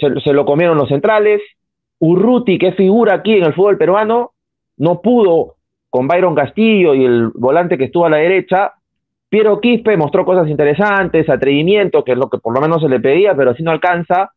se, 0.00 0.20
se 0.20 0.32
lo 0.32 0.44
comieron 0.44 0.76
los 0.76 0.88
centrales. 0.88 1.40
Urruti, 1.98 2.58
que 2.58 2.72
figura 2.72 3.14
aquí 3.14 3.34
en 3.34 3.44
el 3.44 3.54
fútbol 3.54 3.78
peruano, 3.78 4.32
no 4.78 5.00
pudo 5.00 5.54
con 5.88 6.08
Byron 6.08 6.34
Castillo 6.34 6.94
y 6.94 7.04
el 7.04 7.28
volante 7.34 7.78
que 7.78 7.84
estuvo 7.84 8.06
a 8.06 8.10
la 8.10 8.16
derecha. 8.16 8.72
Piero 9.28 9.60
Quispe 9.60 9.96
mostró 9.96 10.24
cosas 10.24 10.48
interesantes, 10.48 11.28
atrevimiento, 11.28 12.02
que 12.02 12.12
es 12.12 12.18
lo 12.18 12.28
que 12.28 12.38
por 12.38 12.54
lo 12.54 12.60
menos 12.60 12.82
se 12.82 12.88
le 12.88 12.98
pedía, 12.98 13.34
pero 13.34 13.50
así 13.50 13.62
no 13.62 13.70
alcanza. 13.70 14.32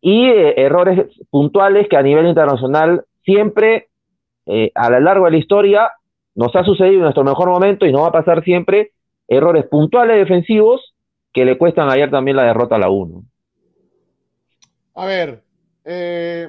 Y 0.00 0.26
eh, 0.26 0.54
errores 0.56 1.06
puntuales 1.30 1.88
que 1.88 1.96
a 1.96 2.02
nivel 2.02 2.26
internacional 2.26 3.04
siempre, 3.24 3.88
eh, 4.46 4.70
a 4.74 4.88
lo 4.90 5.00
largo 5.00 5.26
de 5.26 5.32
la 5.32 5.36
historia, 5.38 5.90
nos 6.34 6.54
ha 6.54 6.64
sucedido 6.64 6.94
en 6.98 7.02
nuestro 7.02 7.24
mejor 7.24 7.48
momento 7.48 7.84
y 7.84 7.92
no 7.92 8.02
va 8.02 8.08
a 8.08 8.12
pasar 8.12 8.42
siempre 8.44 8.92
errores 9.26 9.66
puntuales 9.66 10.16
defensivos 10.16 10.94
que 11.38 11.44
le 11.44 11.58
cuestan 11.58 11.88
ayer 11.90 12.10
también 12.10 12.36
la 12.36 12.44
derrota 12.44 12.76
a 12.76 12.78
la 12.78 12.90
1. 12.90 13.22
A 14.94 15.06
ver, 15.06 15.44
eh, 15.84 16.48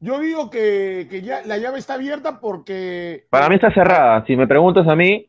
yo 0.00 0.18
digo 0.20 0.48
que, 0.50 1.06
que 1.10 1.22
ya 1.22 1.42
la 1.44 1.58
llave 1.58 1.78
está 1.78 1.94
abierta 1.94 2.40
porque. 2.40 3.26
Para 3.30 3.48
mí 3.48 3.56
está 3.56 3.72
cerrada. 3.72 4.24
Si 4.26 4.36
me 4.36 4.46
preguntas 4.46 4.86
a 4.88 4.96
mí, 4.96 5.28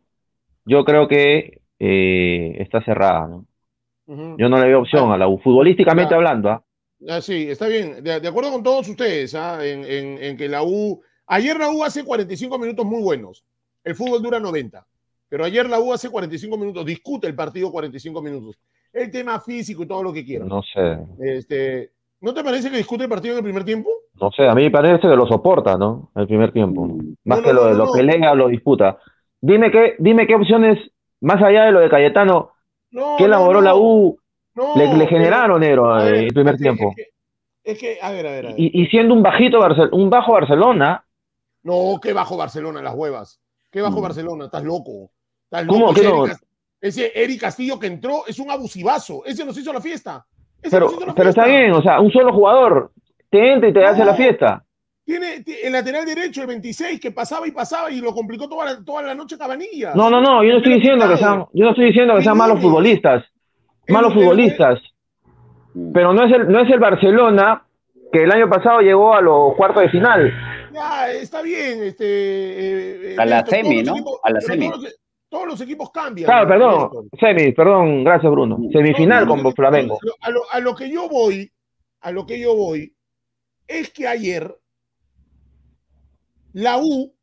yo 0.65 0.85
creo 0.85 1.07
que 1.07 1.61
eh, 1.79 2.55
está 2.59 2.81
cerrada. 2.83 3.27
¿no? 3.27 3.45
Yo 4.37 4.49
no 4.49 4.57
le 4.59 4.67
veo 4.67 4.79
opción 4.81 5.11
a 5.11 5.17
la 5.17 5.27
U. 5.27 5.37
Futbolísticamente 5.39 6.11
Ya. 6.11 6.15
hablando, 6.15 6.49
¿ah? 6.49 6.63
Ah, 7.07 7.21
sí, 7.21 7.49
está 7.49 7.67
bien. 7.67 8.03
De, 8.03 8.19
de 8.19 8.27
acuerdo 8.27 8.51
con 8.51 8.63
todos 8.63 8.87
ustedes, 8.89 9.33
¿ah? 9.35 9.65
en, 9.65 9.83
en- 9.85 10.23
en 10.23 10.37
que 10.37 10.47
la 10.49 10.63
U 10.63 11.01
Ayer 11.31 11.57
la 11.59 11.69
U 11.69 11.83
hace 11.83 12.03
45 12.03 12.57
minutos 12.57 12.83
muy 12.85 13.03
buenos. 13.03 13.45
El 13.83 13.93
fútbol 13.95 14.21
dura 14.23 14.39
90. 14.39 14.85
Pero 15.29 15.45
ayer 15.45 15.69
la 15.69 15.79
U 15.79 15.93
hace 15.93 16.09
45 16.09 16.57
minutos, 16.57 16.85
discute 16.85 17.27
el 17.27 17.35
partido 17.35 17.71
45 17.71 18.21
minutos. 18.21 18.57
El 18.91 19.11
tema 19.11 19.39
físico 19.39 19.83
y 19.83 19.87
todo 19.87 20.01
lo 20.03 20.11
que 20.11 20.25
quieran. 20.25 20.47
No 20.47 20.61
sé. 20.63 20.97
Este, 21.19 21.91
¿No 22.21 22.33
te 22.33 22.43
parece 22.43 22.69
que 22.71 22.77
discute 22.77 23.03
el 23.03 23.09
partido 23.09 23.33
en 23.35 23.37
el 23.37 23.43
primer 23.43 23.63
tiempo? 23.63 23.89
No 24.19 24.31
sé, 24.31 24.47
a 24.47 24.55
mí 24.55 24.63
me 24.63 24.71
parece 24.71 25.01
que 25.07 25.15
lo 25.15 25.27
soporta, 25.27 25.77
¿no? 25.77 26.11
El 26.15 26.27
primer 26.27 26.51
tiempo. 26.51 26.87
Más 27.23 27.39
No, 27.39 27.43
que 27.43 27.53
lo, 27.53 27.69
no, 27.69 27.85
lo 27.85 27.91
pelea, 27.91 28.33
lo 28.33 28.47
disputa. 28.49 28.97
Dime 29.39 29.71
qué, 29.71 29.95
dime 29.99 30.27
qué 30.27 30.35
opciones, 30.35 30.77
más 31.21 31.41
allá 31.41 31.63
de 31.65 31.71
lo 31.71 31.79
de 31.79 31.89
Cayetano, 31.89 32.51
No, 32.91 33.15
¿qué 33.17 33.23
no, 33.23 33.27
elaboró 33.27 33.61
la 33.61 33.75
U? 33.75 34.17
Le, 34.75 34.93
le 34.97 35.07
generaron, 35.07 35.61
Nero, 35.61 35.93
a 35.93 36.09
eh, 36.09 36.25
el 36.25 36.33
primer 36.33 36.55
es 36.55 36.59
que- 36.59 36.63
tiempo. 36.63 36.89
Es 36.89 36.95
que, 36.97 37.71
es 37.71 37.79
que, 37.79 37.97
a 38.01 38.11
ver, 38.11 38.27
a 38.27 38.31
ver, 38.31 38.45
a 38.47 38.49
ver. 38.49 38.59
Y, 38.59 38.81
y 38.81 38.87
siendo 38.87 39.13
un 39.13 39.21
bajito 39.23 39.59
Barcel- 39.59 39.89
un 39.93 40.09
bajo 40.09 40.33
Barcelona, 40.33 41.05
No, 41.63 41.99
que 42.01 42.11
bajo 42.11 42.35
Barcelona, 42.35 42.81
las 42.81 42.95
huevas. 42.95 43.39
Que 43.71 43.81
bajo 43.81 43.99
Mm. 43.99 44.03
Barcelona, 44.03 44.45
estás 44.45 44.63
loco. 44.63 45.11
Estás 45.51 45.65
¿Cómo 45.67 45.93
que 45.93 46.01
Ese 46.01 46.09
no? 46.09 46.25
Ese 46.81 47.11
Eric 47.15 47.41
Castillo 47.41 47.77
que 47.79 47.87
entró 47.87 48.25
es 48.27 48.39
un 48.39 48.49
abusivazo. 48.51 49.25
Ese 49.25 49.43
nos 49.43 49.57
hizo 49.57 49.73
la 49.73 49.81
fiesta. 49.81 50.25
Ese 50.61 50.69
pero, 50.75 50.85
nos 50.85 50.95
hizo 50.95 51.05
la 51.07 51.15
pero 51.15 51.29
está 51.29 51.45
bien, 51.45 51.71
o 51.71 51.81
sea, 51.81 51.99
un 51.99 52.11
solo 52.11 52.31
jugador 52.33 52.91
te 53.29 53.51
entra 53.53 53.69
y 53.69 53.73
te 53.73 53.83
hace 53.85 54.05
la 54.05 54.13
fiesta. 54.15 54.63
Tiene 55.03 55.41
ti- 55.43 55.55
el 55.63 55.73
lateral 55.73 56.05
derecho, 56.05 56.41
el 56.41 56.47
26, 56.47 56.99
que 56.99 57.11
pasaba 57.11 57.47
y 57.47 57.51
pasaba 57.51 57.89
y 57.91 57.99
lo 57.99 58.13
complicó 58.13 58.47
toda 58.47 58.65
la, 58.65 58.83
toda 58.83 59.01
la 59.01 59.15
noche 59.15 59.37
Cabanillas. 59.37 59.95
No, 59.95 60.09
no, 60.09 60.21
no, 60.21 60.43
yo 60.43 60.51
no 60.51 60.57
estoy 60.59 60.75
diciendo 60.75 61.09
que 61.09 61.17
sean, 61.17 61.45
yo 61.51 61.65
no 61.65 61.69
estoy 61.71 61.85
diciendo 61.85 62.15
que 62.15 62.21
sean 62.23 62.37
malos 62.37 62.61
futbolistas, 62.61 63.25
malos 63.87 64.13
futbolistas, 64.13 64.79
Mm. 65.73 65.91
pero 65.93 66.13
no 66.13 66.23
es 66.25 66.33
el, 66.33 66.47
no 66.51 66.61
es 66.61 66.69
el 66.71 66.79
Barcelona 66.79 67.63
que 68.11 68.23
el 68.23 68.31
año 68.31 68.49
pasado 68.49 68.79
llegó 68.81 69.13
a 69.13 69.21
los 69.21 69.55
cuartos 69.55 69.83
de 69.83 69.89
final. 69.89 70.33
Ya, 70.73 71.11
está 71.11 71.41
bien. 71.43 71.83
Este, 71.83 72.05
eh, 72.05 73.13
eh, 73.13 73.15
A 73.19 73.25
la 73.25 73.45
semi, 73.45 73.83
¿no? 73.83 73.93
equipos- 73.95 74.19
A 74.23 74.31
la 74.31 74.41
semi. 74.41 74.67
Todos 74.69 74.83
los, 74.83 74.95
todos 75.29 75.47
los 75.47 75.61
equipos 75.61 75.91
cambian. 75.91 76.25
Claro, 76.25 76.47
perdón, 76.47 77.09
semis, 77.19 77.53
perdón, 77.55 78.03
gracias 78.03 78.31
Bruno. 78.31 78.57
Semifinal 78.71 79.25
No, 79.27 79.35
no, 79.35 79.43
con 79.43 79.53
Flamengo. 79.53 79.99
A 80.21 80.29
lo, 80.29 80.41
a 80.51 80.59
lo 80.59 80.75
que 80.75 80.89
yo 80.89 81.07
voy, 81.07 81.51
a 82.01 82.11
lo 82.11 82.25
que 82.25 82.39
yo 82.39 82.55
voy, 82.55 82.93
es 83.67 83.91
que 83.91 84.07
ayer 84.07 84.55
la 86.53 86.77
U 86.79 87.13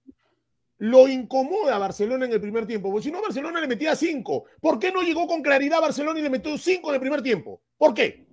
lo 0.78 1.08
incomoda 1.08 1.76
a 1.76 1.78
Barcelona 1.78 2.26
en 2.26 2.32
el 2.32 2.40
primer 2.40 2.66
tiempo. 2.66 2.90
Porque 2.90 3.04
si 3.04 3.10
no, 3.10 3.22
Barcelona 3.22 3.60
le 3.60 3.66
metía 3.66 3.96
cinco. 3.96 4.44
¿Por 4.60 4.78
qué 4.78 4.92
no 4.92 5.02
llegó 5.02 5.26
con 5.26 5.42
claridad 5.42 5.80
Barcelona 5.80 6.20
y 6.20 6.22
le 6.22 6.30
metió 6.30 6.56
cinco 6.58 6.90
en 6.90 6.94
el 6.96 7.00
primer 7.00 7.22
tiempo? 7.22 7.62
¿Por 7.76 7.94
qué? 7.94 8.26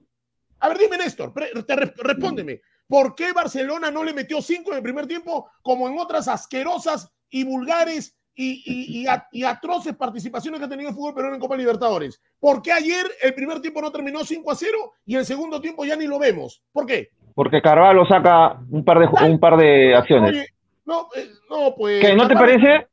A 0.60 0.70
ver, 0.70 0.78
dime, 0.78 0.98
Néstor, 0.98 1.34
te 1.34 1.76
re- 1.76 1.94
respóndeme. 1.98 2.62
¿Por 2.88 3.16
qué 3.16 3.32
Barcelona 3.34 3.90
no 3.92 4.04
le 4.04 4.14
metió 4.14 4.42
cinco 4.42 4.72
en 4.72 4.78
el 4.78 4.84
primer 4.84 5.08
tiempo 5.08 5.50
como 5.62 5.88
en 5.88 5.98
otras 5.98 6.28
asquerosas 6.28 7.12
y 7.30 7.44
vulgares 7.44 8.18
y, 8.36 8.64
y- 8.66 9.02
y 9.02 9.08
a- 9.08 9.28
y 9.32 9.44
atroces 9.44 9.96
participaciones 9.96 10.60
que 10.60 10.66
ha 10.66 10.70
tenido 10.70 10.90
el 10.90 10.96
fútbol 10.96 11.14
peruano 11.14 11.36
en 11.36 11.42
Copa 11.42 11.56
Libertadores? 11.58 12.22
¿Por 12.40 12.62
qué 12.62 12.72
ayer 12.72 13.06
el 13.22 13.34
primer 13.34 13.62
tiempo 13.62 13.82
no 13.82 13.92
terminó 13.92 14.24
5 14.24 14.52
a 14.52 14.56
0 14.56 14.78
y 15.06 15.16
el 15.16 15.26
segundo 15.26 15.62
tiempo 15.62 15.86
ya 15.86 15.96
ni 15.96 16.08
lo 16.08 16.18
vemos? 16.20 16.62
¿Por 16.72 16.86
qué? 16.86 17.10
Porque 17.36 17.62
Carvalho 17.62 18.06
saca 18.06 18.60
un 18.70 18.84
par 18.86 19.00
de, 19.00 19.08
un 19.30 19.40
par 19.40 19.58
de 19.58 19.96
acciones. 19.96 20.32
Oye, 20.32 20.46
no, 20.86 21.08
eh, 21.16 21.30
no, 21.50 21.74
pues. 21.76 22.02
¿Qué, 22.06 22.16
no 22.16 22.28
te 22.28 22.34
parece? 22.36 22.88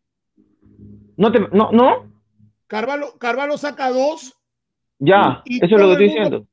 ¿No 1.17 1.31
te, 1.33 1.41
no, 1.53 1.71
no? 1.73 2.11
Carvalho, 2.67 3.19
Carvalho 3.19 3.59
saca 3.59 3.91
dos 3.91 4.35
Ya, 4.99 5.43
eso 5.45 5.65
es 5.65 5.71
lo 5.73 5.77
que 5.77 5.77
estoy 5.77 5.79
mundo- 5.87 5.97
diciendo. 5.99 6.47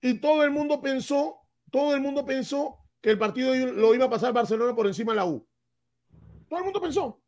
y 0.00 0.20
todo 0.20 0.44
el 0.44 0.50
mundo 0.50 0.80
pensó, 0.80 1.36
todo 1.70 1.94
el 1.94 2.00
mundo 2.00 2.24
pensó 2.24 2.78
que 3.02 3.10
el 3.10 3.18
partido 3.18 3.54
lo 3.54 3.94
iba 3.94 4.06
a 4.06 4.10
pasar 4.10 4.32
Barcelona 4.32 4.74
por 4.74 4.86
encima 4.86 5.12
de 5.12 5.16
la 5.16 5.26
U. 5.26 5.46
Todo 6.48 6.58
el 6.60 6.64
mundo 6.64 6.80
pensó. 6.80 7.20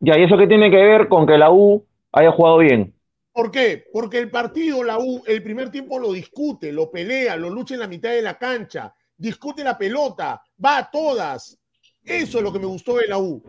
Ya, 0.00 0.18
¿y 0.18 0.24
eso 0.24 0.36
qué 0.38 0.46
tiene 0.46 0.70
que 0.70 0.76
ver 0.76 1.08
con 1.08 1.26
que 1.26 1.36
la 1.38 1.50
U 1.50 1.84
haya 2.12 2.30
jugado 2.32 2.58
bien? 2.58 2.94
¿Por 3.32 3.50
qué? 3.50 3.84
Porque 3.92 4.18
el 4.18 4.30
partido, 4.30 4.82
la 4.82 4.98
U, 4.98 5.22
el 5.26 5.42
primer 5.42 5.70
tiempo 5.70 5.98
lo 5.98 6.12
discute, 6.12 6.72
lo 6.72 6.90
pelea, 6.90 7.36
lo 7.36 7.50
lucha 7.50 7.74
en 7.74 7.80
la 7.80 7.86
mitad 7.88 8.10
de 8.10 8.22
la 8.22 8.36
cancha, 8.38 8.92
discute 9.16 9.62
la 9.62 9.76
pelota, 9.78 10.42
va 10.64 10.78
a 10.78 10.90
todas. 10.90 11.58
Eso 12.04 12.38
es 12.38 12.44
lo 12.44 12.52
que 12.52 12.58
me 12.58 12.66
gustó 12.66 12.96
de 12.96 13.06
la 13.06 13.18
U. 13.18 13.42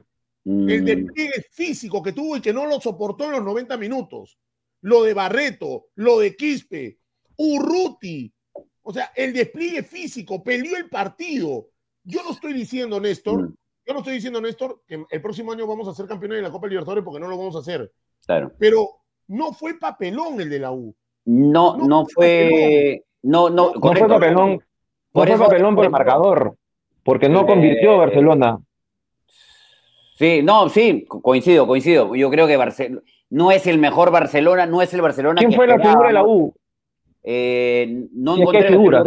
El 0.46 0.82
Mm. 0.82 0.86
despliegue 0.86 1.46
físico 1.51 2.03
que 2.03 2.12
tuvo 2.13 2.38
y 2.38 2.41
que 2.41 2.53
no 2.53 2.65
lo 2.65 2.79
soportó 2.79 3.25
en 3.25 3.32
los 3.32 3.44
90 3.44 3.77
minutos. 3.77 4.38
Lo 4.82 5.03
de 5.03 5.13
Barreto, 5.13 5.88
lo 5.96 6.20
de 6.20 6.36
Quispe, 6.36 7.00
Urruti. 7.38 8.32
O 8.82 8.94
sea, 8.94 9.12
el 9.15 9.34
despliegue 9.34 9.84
físico, 9.84 10.44
peleó 10.44 10.75
el 10.77 10.89
partido. 10.89 11.70
Yo 12.03 12.24
no 12.24 12.32
estoy 12.32 12.53
diciendo, 12.53 13.00
Néstor, 13.00 13.50
Mm, 13.50 13.53
yo 13.89 13.93
no 13.93 14.00
estoy 14.01 14.13
diciendo, 14.13 14.39
Néstor, 14.39 14.81
que 14.86 15.03
el 15.10 15.22
próximo 15.22 15.51
año 15.51 15.65
vamos 15.65 15.88
a 15.88 15.93
ser 15.96 16.05
campeones 16.05 16.38
de 16.38 16.41
la 16.43 16.51
Copa 16.51 16.67
Libertadores 16.67 17.03
porque 17.03 17.19
no 17.19 17.27
lo 17.27 17.36
vamos 17.39 17.55
a 17.55 17.60
hacer. 17.60 17.91
Claro. 18.24 18.51
Pero 18.60 18.88
no 19.29 19.51
fue 19.51 19.79
papelón 19.79 20.39
el 20.39 20.48
de 20.48 20.60
la 20.60 20.72
U. 20.72 20.93
No, 21.25 21.75
No, 21.75 21.88
no 21.88 22.05
fue. 22.05 23.03
No, 23.24 23.50
no, 23.50 23.72
No 23.74 23.81
fue 23.81 24.08
papelón, 24.08 24.51
no 24.53 24.60
Por 25.12 25.27
fue 25.27 25.36
eso- 25.36 25.43
papelón 25.46 25.75
por 25.75 25.86
el 25.86 25.89
marcador, 25.91 26.55
porque 27.03 27.27
no 27.29 27.41
Eh, 27.41 27.46
convirtió 27.48 27.98
Barcelona. 27.98 28.60
Sí, 30.17 30.41
no, 30.43 30.69
sí, 30.69 31.05
co- 31.08 31.22
coincido, 31.22 31.65
coincido. 31.65 32.13
Yo 32.15 32.29
creo 32.29 32.46
que 32.46 32.58
Barcelona 32.58 33.01
no 33.31 33.51
es 33.51 33.65
el 33.67 33.79
mejor 33.79 34.12
Barcelona, 34.12 34.65
no 34.67 34.81
es 34.84 34.93
el 34.93 35.01
Barcelona 35.01 35.39
¿Quién 35.39 35.50
que 35.50 35.55
fue 35.55 35.65
la 35.67 35.79
figura 35.79 36.08
de 36.10 36.13
la. 36.13 36.24
U? 36.25 36.53
Eh, 37.24 38.08
no 38.13 38.38
encontré 38.38 38.62
la 38.62 38.67
figura, 38.69 39.03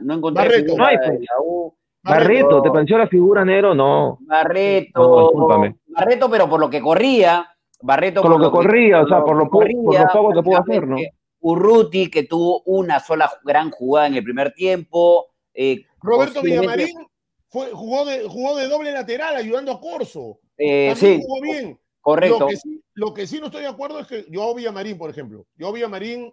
no 0.00 0.14
encontré 0.14 0.44
Barreto. 0.44 0.64
figura 0.72 0.84
No 0.84 0.88
hay, 0.88 0.96
de 1.18 1.18
la 1.24 1.42
U. 1.42 1.74
Barreto, 2.02 2.62
¿te 2.62 2.70
pareció 2.70 2.98
la 2.98 3.08
figura 3.08 3.44
negro? 3.44 3.74
No. 3.74 4.18
Barreto, 4.22 5.00
No, 5.02 5.20
discúlpame. 5.22 5.76
Barreto, 5.88 6.30
pero 6.30 6.48
por 6.48 6.60
lo 6.60 6.70
que 6.70 6.80
corría, 6.80 7.46
Barreto 7.82 8.20
Por 8.22 8.38
lo 8.38 8.38
que 8.50 8.50
corría, 8.56 9.00
o 9.02 9.08
sea, 9.08 9.22
por 9.24 9.36
lo 9.36 9.44
po- 9.48 9.60
por 9.60 9.68
lo 9.94 10.06
poco 10.12 10.32
que 10.34 10.42
pudo 10.42 10.58
hacer, 10.58 10.86
¿no? 10.86 10.96
Urruti, 11.40 12.10
que 12.10 12.24
tuvo 12.24 12.60
una 12.66 13.00
sola 13.00 13.30
gran 13.44 13.70
jugada 13.70 14.06
en 14.08 14.14
el 14.16 14.24
primer 14.24 14.52
tiempo. 14.52 15.26
eh, 15.54 15.84
Roberto 16.02 16.40
posiblemente- 16.40 16.84
Villamarín 16.84 17.06
fue, 17.48 17.70
jugó, 17.72 18.04
de, 18.04 18.28
jugó 18.28 18.56
de 18.56 18.68
doble 18.68 18.92
lateral 18.92 19.34
ayudando 19.36 19.72
a 19.72 19.80
Corso. 19.80 20.38
eh, 20.58 20.92
sí, 20.96 21.20
jugó 21.22 21.40
bien. 21.42 21.78
correcto. 22.00 22.38
Lo 22.40 22.46
que, 22.46 22.56
sí, 22.56 22.82
lo 22.94 23.14
que 23.14 23.26
sí 23.26 23.40
no 23.40 23.46
estoy 23.46 23.62
de 23.62 23.68
acuerdo 23.68 23.98
es 24.00 24.06
que 24.06 24.26
yo 24.30 24.42
a 24.50 24.54
Villamarín, 24.54 24.96
por 24.98 25.10
ejemplo, 25.10 25.44
yo 25.56 25.68
a 25.68 25.72
Villamarín 25.72 26.32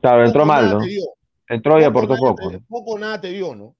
Claro, 0.00 0.24
entró 0.24 0.46
mal, 0.46 0.78
¿no? 0.78 0.84
Entró 1.48 1.80
y 1.80 1.84
aportó 1.84 2.16
poco. 2.16 2.50
poco 2.68 2.98
nada 2.98 3.20
te 3.20 3.28
dio, 3.28 3.54
¿no? 3.54 3.74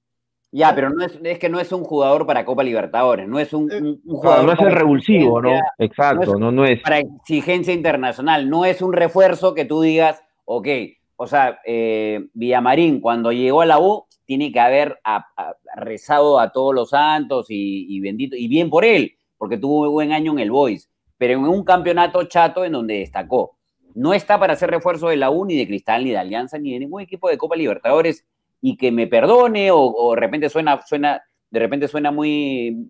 Ya, 0.54 0.74
pero 0.74 0.90
no 0.90 1.02
es, 1.02 1.18
es 1.24 1.38
que 1.38 1.48
no 1.48 1.58
es 1.60 1.72
un 1.72 1.82
jugador 1.82 2.26
para 2.26 2.44
Copa 2.44 2.62
Libertadores, 2.62 3.26
no 3.26 3.38
es 3.38 3.54
un, 3.54 3.72
Eh, 3.72 3.78
un- 3.78 3.86
un 3.86 3.96
Claro, 4.02 4.18
jugador 4.20 4.44
no 4.46 4.52
es 4.52 4.60
el 4.60 4.72
revulsivo, 4.78 5.40
¿no? 5.40 5.48
exigencia- 5.48 5.72
Exacto, 5.78 6.38
no, 6.38 6.52
no 6.52 6.64
es. 6.66 6.80
para 6.82 6.98
exigencia 6.98 7.72
internacional, 7.72 8.50
no 8.50 8.66
es 8.66 8.82
un 8.82 8.92
refuerzo 8.92 9.54
que 9.54 9.64
tú 9.64 9.80
digas, 9.80 10.22
ok, 10.44 10.68
o 11.16 11.26
sea, 11.26 11.58
eh, 11.64 12.26
Villamarín 12.34 13.00
cuando 13.00 13.32
llegó 13.32 13.62
a 13.62 13.66
la 13.66 13.78
U 13.80 14.04
tiene 14.26 14.52
que 14.52 14.60
haber 14.60 14.98
a- 15.04 15.26
a- 15.36 15.54
rezado 15.76 16.38
a 16.38 16.52
todos 16.52 16.74
los 16.74 16.90
santos 16.90 17.46
y, 17.48 17.86
y 17.88 18.00
bendito, 18.00 18.36
y 18.36 18.46
bien 18.46 18.68
por 18.68 18.84
él, 18.84 19.14
porque 19.38 19.56
tuvo 19.56 19.86
un 19.88 19.92
buen 19.92 20.12
año 20.12 20.32
en 20.32 20.38
el 20.38 20.50
Boys, 20.50 20.90
pero 21.16 21.32
en 21.32 21.44
un 21.46 21.64
campeonato 21.64 22.22
chato 22.24 22.62
en 22.64 22.72
donde 22.72 22.98
destacó. 22.98 23.56
No 23.94 24.12
está 24.12 24.38
para 24.38 24.54
ser 24.56 24.70
refuerzo 24.70 25.08
de 25.08 25.16
la 25.16 25.30
U, 25.30 25.44
ni 25.46 25.56
de 25.56 25.66
Cristal, 25.66 26.04
ni 26.04 26.10
de 26.10 26.18
Alianza, 26.18 26.58
ni 26.58 26.72
de 26.74 26.80
ningún 26.80 27.00
equipo 27.00 27.28
de 27.30 27.38
Copa 27.38 27.56
Libertadores, 27.56 28.26
y 28.62 28.76
que 28.78 28.90
me 28.90 29.06
perdone, 29.06 29.70
o, 29.70 29.78
o 29.80 30.14
de 30.14 30.20
repente 30.20 30.48
suena, 30.48 30.80
suena, 30.86 31.20
de 31.50 31.58
repente 31.60 31.88
suena 31.88 32.10
muy, 32.10 32.88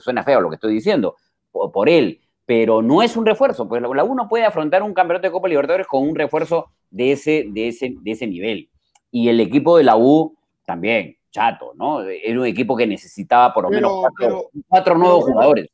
suena 0.00 0.22
feo 0.22 0.40
lo 0.42 0.50
que 0.50 0.56
estoy 0.56 0.74
diciendo, 0.74 1.16
por, 1.50 1.72
por 1.72 1.88
él, 1.88 2.20
pero 2.44 2.82
no 2.82 3.00
es 3.02 3.16
un 3.16 3.24
refuerzo, 3.24 3.66
pues 3.66 3.80
la 3.80 4.04
U 4.04 4.14
no 4.14 4.28
puede 4.28 4.44
afrontar 4.44 4.82
un 4.82 4.92
campeonato 4.92 5.26
de 5.28 5.32
Copa 5.32 5.48
Libertadores 5.48 5.86
con 5.86 6.02
un 6.06 6.14
refuerzo 6.14 6.66
de 6.90 7.12
ese, 7.12 7.46
de 7.48 7.68
ese, 7.68 7.94
de 8.02 8.10
ese 8.10 8.26
nivel. 8.26 8.68
Y 9.10 9.28
el 9.28 9.40
equipo 9.40 9.78
de 9.78 9.84
la 9.84 9.96
U 9.96 10.36
también, 10.66 11.16
chato, 11.30 11.72
¿no? 11.76 12.02
Era 12.02 12.38
un 12.40 12.46
equipo 12.46 12.76
que 12.76 12.86
necesitaba 12.86 13.54
por 13.54 13.64
lo 13.64 13.70
Pero- 13.70 13.80
menos 13.88 14.00
cuatro, 14.00 14.50
pero- 14.52 14.64
cuatro 14.68 14.98
nuevos 14.98 15.24
jugadores. 15.24 15.68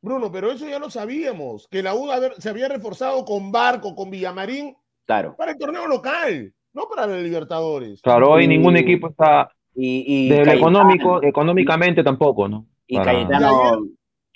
Bruno, 0.00 0.30
pero 0.32 0.50
eso 0.52 0.68
ya 0.68 0.78
lo 0.78 0.88
sabíamos, 0.90 1.68
que 1.68 1.82
la 1.82 1.94
U 1.94 2.08
se 2.38 2.48
había 2.48 2.68
reforzado 2.68 3.24
con 3.24 3.52
Barco, 3.52 3.94
con 3.94 4.10
Villamarín, 4.10 4.74
Claro. 5.04 5.36
para 5.36 5.52
el 5.52 5.58
torneo 5.58 5.86
local, 5.86 6.52
no 6.76 6.86
para 6.88 7.06
la 7.06 7.16
Libertadores. 7.18 8.00
Claro, 8.02 8.30
hoy 8.30 8.44
Y- 8.44 8.48
ningún 8.48 8.76
equipo 8.76 9.08
está. 9.08 9.50
Y, 9.74 10.04
y 10.06 10.28
Desde 10.28 10.44
lo 10.44 10.52
Cayetano- 10.52 10.58
económico, 10.60 11.22
económicamente 11.22 12.02
tampoco, 12.04 12.48
¿no? 12.48 12.66
Y 12.86 12.96
Para- 12.96 13.12
Cayetano, 13.12 13.80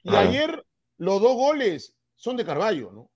Y 0.03 0.09
Claro. 0.09 0.29
ayer 0.29 0.65
los 0.99 1.21
dos 1.21 1.35
goles 1.35 1.95
son 2.17 2.37
de 2.37 2.45
Carballo, 2.45 2.91
¿no? 2.93 3.09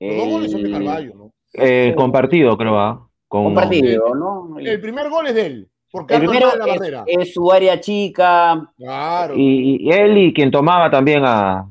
Los 0.00 0.16
dos 0.16 0.26
eh, 0.26 0.30
goles 0.30 0.52
son 0.52 0.62
de 0.62 0.70
Carballo, 0.70 1.14
¿no? 1.14 1.32
Eh, 1.52 1.92
compartido, 1.96 2.56
creo, 2.56 2.78
¿ah? 2.78 3.08
Con, 3.28 3.44
compartido, 3.44 4.14
¿no? 4.14 4.58
El 4.58 4.80
primer 4.80 5.08
gol 5.10 5.26
es 5.28 5.34
de 5.34 5.46
él, 5.46 5.68
porque 5.90 6.14
El 6.14 6.20
primero 6.22 6.56
la 6.56 6.64
es, 6.66 6.78
barrera. 6.78 7.04
es 7.06 7.34
su 7.34 7.50
área 7.52 7.78
chica, 7.80 8.72
Claro. 8.76 9.34
Y, 9.36 9.78
y 9.88 9.90
él 9.92 10.16
y 10.18 10.32
quien 10.32 10.50
tomaba 10.50 10.90
también 10.90 11.22
a, 11.24 11.68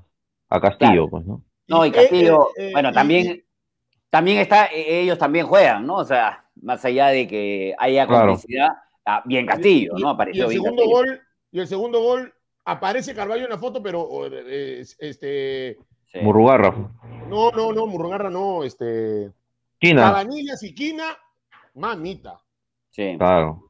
a 0.50 0.60
Castillo, 0.62 1.10
pues, 1.10 1.26
¿no? 1.26 1.42
No, 1.68 1.86
y 1.86 1.90
Eh, 1.90 1.92
Castillo, 1.92 2.50
eh, 2.58 2.68
eh, 2.68 2.72
bueno, 2.74 2.92
también, 2.92 3.44
también 4.10 4.38
está, 4.40 4.66
eh, 4.68 5.02
ellos 5.02 5.18
también 5.18 5.46
juegan, 5.46 5.86
¿no? 5.86 5.96
O 5.98 6.06
sea, 6.06 6.46
más 6.62 6.84
allá 6.86 7.08
de 7.08 7.28
que 7.28 7.74
haya 7.78 8.06
Claro. 8.08 8.34
complicidad, 8.34 8.70
ah, 9.06 9.22
bien 9.26 9.46
Castillo, 9.46 9.94
y- 9.98 10.02
¿no? 10.02 10.10
y 10.10 10.14
Apareció 10.14 10.44
el 10.46 10.50
bien 10.50 10.62
segundo 10.64 10.82
Castillo. 10.84 10.98
gol, 10.98 11.22
y 11.52 11.60
el 11.60 11.68
segundo 11.68 12.02
gol 12.02 12.34
aparece 12.66 13.16
Carballo 13.16 13.44
en 13.46 13.50
la 13.50 13.58
foto, 13.58 13.82
pero 13.82 14.26
eh, 14.28 14.80
es- 14.82 14.96
este, 15.00 15.78
Sí. 16.06 16.20
Murrugarra. 16.22 16.74
no, 17.28 17.52
no, 17.52 17.72
no, 17.72 17.86
Murrugarra 17.86 18.30
no, 18.30 18.64
este, 18.64 19.32
Quina. 19.80 20.04
Cabanillas 20.04 20.62
y 20.64 20.74
Quina, 20.74 21.06
mamita. 21.76 22.40
Sí. 22.90 23.16
Claro. 23.18 23.64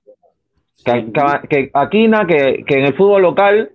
Sí. 0.73 0.83
Que, 0.85 1.11
que- 1.11 1.47
que 1.49 1.71
Aquina, 1.73 2.25
que, 2.25 2.63
que 2.65 2.75
en 2.79 2.85
el 2.85 2.95
fútbol 2.95 3.21
local 3.23 3.71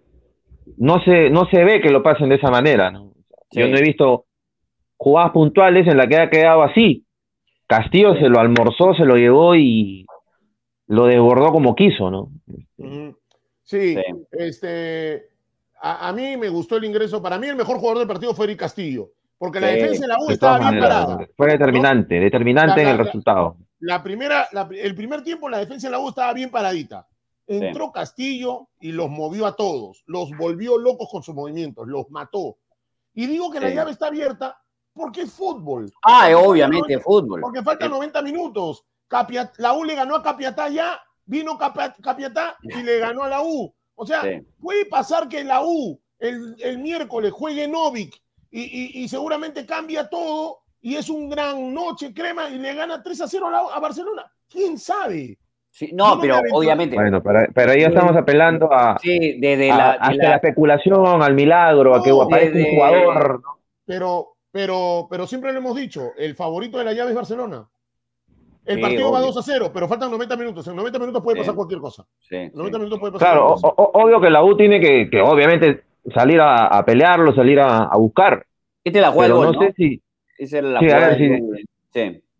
no 0.78 0.98
se, 1.04 1.28
no 1.30 1.46
se 1.50 1.62
ve 1.62 1.80
que 1.82 1.90
lo 1.90 2.02
pasen 2.02 2.30
de 2.30 2.36
esa 2.36 2.50
manera. 2.50 2.90
¿no? 2.90 3.12
Yo 3.50 3.68
no 3.68 3.76
he 3.76 3.82
visto 3.82 4.24
jugadas 4.96 5.32
puntuales 5.32 5.86
en 5.86 5.98
las 5.98 6.06
que 6.08 6.16
ha 6.16 6.30
quedado 6.30 6.62
así. 6.62 7.03
Castillo 7.66 8.14
se 8.14 8.28
lo 8.28 8.38
almorzó, 8.40 8.94
se 8.94 9.04
lo 9.04 9.16
llevó 9.16 9.54
y 9.56 10.06
lo 10.86 11.06
desbordó 11.06 11.50
como 11.52 11.74
quiso, 11.74 12.10
¿no? 12.10 12.30
Sí, 12.76 13.14
Sí. 13.94 13.96
este, 14.32 15.30
a, 15.80 16.08
a 16.08 16.12
mí 16.12 16.36
me 16.36 16.48
gustó 16.50 16.76
el 16.76 16.84
ingreso. 16.84 17.22
Para 17.22 17.38
mí 17.38 17.46
el 17.46 17.56
mejor 17.56 17.78
jugador 17.78 17.98
del 18.00 18.08
partido 18.08 18.34
fue 18.34 18.44
Eric 18.46 18.58
Castillo, 18.60 19.10
porque 19.38 19.60
la 19.60 19.68
Sí, 19.68 19.74
defensa 19.76 20.02
de 20.02 20.08
la 20.08 20.18
U 20.20 20.26
De 20.26 20.34
estaba 20.34 20.58
bien 20.58 20.70
maneras, 20.74 21.06
parada. 21.06 21.28
fue 21.36 21.46
determinante, 21.48 22.20
determinante 22.20 22.76
La- 22.76 22.82
en 22.82 22.88
el 22.88 22.96
la- 22.98 23.04
resultado. 23.04 23.56
La 23.80 24.02
primera, 24.02 24.46
la- 24.52 24.68
el 24.70 24.94
primer 24.94 25.22
tiempo 25.22 25.48
la 25.48 25.58
defensa 25.58 25.88
de 25.88 25.92
la 25.92 25.98
U 25.98 26.08
estaba 26.10 26.32
bien 26.34 26.50
paradita. 26.50 27.06
Entró 27.46 27.92
Castillo 27.92 28.68
y 28.80 28.92
los 28.92 29.10
movió 29.10 29.44
a 29.46 29.54
todos, 29.56 30.02
los 30.06 30.30
volvió 30.38 30.78
locos 30.78 31.08
con 31.10 31.22
sus 31.22 31.34
movimientos, 31.34 31.86
los 31.86 32.10
mató. 32.10 32.56
Y 33.14 33.26
digo 33.26 33.50
que 33.50 33.60
la 33.60 33.68
llave 33.70 33.90
está 33.90 34.06
abierta 34.08 34.58
porque 34.94 35.22
es 35.22 35.32
fútbol. 35.32 35.90
Ah, 36.04 36.28
Porque 36.30 36.34
obviamente, 36.36 36.94
faltan 36.94 37.02
fútbol. 37.02 37.40
90 37.40 37.46
Porque 37.46 37.62
faltan 37.62 37.90
90 37.90 38.22
minutos. 38.22 38.84
Capia- 39.08 39.52
la 39.58 39.72
U 39.74 39.84
le 39.84 39.94
ganó 39.94 40.16
a 40.16 40.22
Capiatá 40.22 40.68
ya, 40.68 40.98
vino 41.26 41.58
Capia- 41.58 41.94
Capiatá 42.02 42.56
y 42.62 42.82
le 42.82 42.98
ganó 42.98 43.22
a 43.24 43.28
la 43.28 43.42
U. 43.42 43.74
O 43.96 44.06
sea, 44.06 44.22
Sí. 44.22 44.40
puede 44.60 44.86
pasar 44.86 45.28
que 45.28 45.44
la 45.44 45.62
U 45.64 46.00
el, 46.18 46.56
el 46.60 46.78
miércoles 46.78 47.32
juegue 47.32 47.68
Novik 47.68 48.14
y, 48.50 48.62
y- 48.62 49.02
y 49.04 49.08
seguramente 49.08 49.66
cambia 49.66 50.08
todo 50.08 50.60
y 50.80 50.96
es 50.96 51.08
un 51.10 51.28
gran 51.28 51.72
noche 51.74 52.12
crema 52.14 52.48
y 52.48 52.58
le 52.58 52.74
gana 52.74 53.02
3 53.02 53.20
a 53.20 53.28
0 53.28 53.48
a, 53.48 53.50
la- 53.50 53.74
a 53.74 53.80
Barcelona. 53.80 54.30
¿Quién 54.48 54.78
sabe? 54.78 55.38
Sí, 55.70 55.90
no, 55.92 56.18
pero 56.20 56.38
obviamente. 56.52 56.94
Bueno, 56.94 57.20
pero, 57.22 57.46
pero 57.52 57.72
ahí 57.72 57.82
estamos 57.82 58.16
apelando 58.16 58.72
a, 58.72 58.96
Sí, 59.00 59.38
desde 59.40 59.70
a- 59.72 59.76
la, 59.76 59.84
de 59.92 59.98
hasta 59.98 60.12
la- 60.22 60.28
la 60.30 60.34
especulación, 60.36 61.22
al 61.22 61.34
milagro, 61.34 61.94
a 61.96 62.02
que 62.02 62.10
desde- 62.10 62.70
un 62.70 62.76
jugador. 62.76 63.42
¿no? 63.42 63.58
Pero, 63.84 64.33
pero, 64.54 65.08
pero 65.10 65.26
siempre 65.26 65.50
lo 65.52 65.58
hemos 65.58 65.74
dicho, 65.74 66.12
el 66.16 66.36
favorito 66.36 66.78
de 66.78 66.84
la 66.84 66.92
llave 66.92 67.10
es 67.10 67.16
Barcelona. 67.16 67.66
El 68.64 68.76
Sí, 68.76 68.82
partido 68.82 69.10
va 69.10 69.18
obvio. 69.18 69.32
2 69.32 69.36
a 69.38 69.42
0, 69.42 69.70
pero 69.74 69.88
faltan 69.88 70.12
90 70.12 70.36
minutos. 70.36 70.68
En 70.68 70.76
90 70.76 70.98
minutos 71.00 71.22
puede 71.24 71.34
Sí. 71.36 71.40
pasar 71.40 71.54
cualquier 71.56 71.80
cosa. 71.80 72.04
sí, 72.20 72.36
En 72.36 72.50
sí. 72.52 72.56
90 72.56 72.78
minutos 72.78 73.00
puede 73.00 73.12
pasar 73.14 73.28
Claro, 73.32 73.46
cualquier 73.48 73.70
o- 73.72 73.74
cosa. 73.74 73.82
o- 73.98 74.04
obvio 74.04 74.20
que 74.20 74.30
la 74.30 74.44
U 74.44 74.56
tiene 74.56 74.80
que, 74.80 75.10
que 75.10 75.20
obviamente 75.20 75.82
salir 76.14 76.40
a, 76.40 76.68
a 76.68 76.84
pelearlo, 76.84 77.34
salir 77.34 77.58
a, 77.58 77.78
a 77.82 77.96
buscar. 77.96 78.46
Esta 78.84 78.98
es 79.00 79.02
la 79.02 79.10
jugada 79.10 79.28
Pero 79.34 79.40
del 79.42 79.52
no 79.52 79.58
gol, 79.58 79.66
sé 79.66 79.68
¿no? 79.70 79.74
si, 79.76 80.02
Esa 80.38 80.62
la 80.62 80.78
Sí, 80.80 80.90
a 80.90 80.98
ver, 81.00 81.18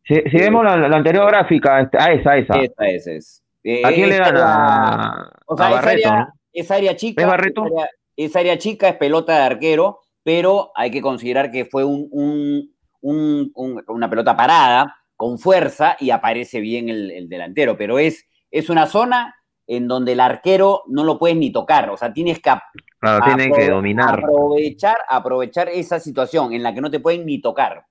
si, 0.06 0.14
si 0.30 0.36
vemos 0.38 0.64
la, 0.64 0.76
la 0.88 0.96
anterior 0.96 1.26
gráfica, 1.26 1.80
este, 1.80 1.98
a 2.00 2.12
esa, 2.12 2.36
esa. 2.36 2.54
esta 2.60 2.86
es. 2.88 3.06
es. 3.08 3.42
Eh, 3.64 3.82
¿A 3.84 3.88
quién 3.92 4.08
le 4.08 4.18
gana? 4.18 4.28
era- 4.28 5.30
O 5.46 5.56
sea, 5.56 5.66
a 5.66 5.70
esa 5.80 5.90
área, 5.90 6.18
¿no? 6.20 6.26
esa 6.52 6.74
área 6.76 6.94
chica. 6.96 7.22
¿Es 7.22 7.28
Barreto? 7.28 7.64
Esa 7.66 7.74
área, 7.74 7.88
esa 8.16 8.38
área 8.38 8.58
chica 8.58 8.88
es 8.88 8.96
pelota 8.96 9.34
de 9.36 9.42
arquero, 9.42 10.00
pero 10.24 10.72
hay 10.74 10.90
que 10.90 11.00
considerar 11.00 11.52
que 11.52 11.64
fue 11.66 11.84
un, 11.84 12.08
un- 12.10 12.74
un- 13.02 13.52
un- 13.54 13.84
una 13.86 14.10
pelota 14.10 14.36
parada, 14.36 14.96
con 15.14 15.38
fuerza, 15.38 15.96
y 16.00 16.10
aparece 16.10 16.58
bien 16.60 16.88
el, 16.88 17.10
el 17.12 17.28
delantero. 17.28 17.76
Pero 17.76 18.00
es, 18.00 18.26
es 18.50 18.68
una 18.70 18.86
zona 18.86 19.36
en 19.66 19.86
donde 19.86 20.12
el 20.12 20.20
arquero 20.20 20.82
no 20.88 21.04
lo 21.04 21.18
puedes 21.18 21.36
ni 21.36 21.52
tocar. 21.52 21.88
O 21.90 21.96
sea, 21.96 22.12
tienes 22.12 22.40
que 22.40 22.50
Claro, 22.98 23.24
tienen 23.24 23.52
que 23.52 23.66
Apro- 23.68 23.74
dominar. 23.76 24.18
Aprovechar, 24.18 24.96
aprovechar 25.08 25.68
esa 25.68 26.00
situación 26.00 26.52
en 26.52 26.62
la 26.62 26.74
que 26.74 26.80
no 26.80 26.90
te 26.90 27.00
pueden 27.00 27.26
ni 27.26 27.40
tocar. 27.40 27.84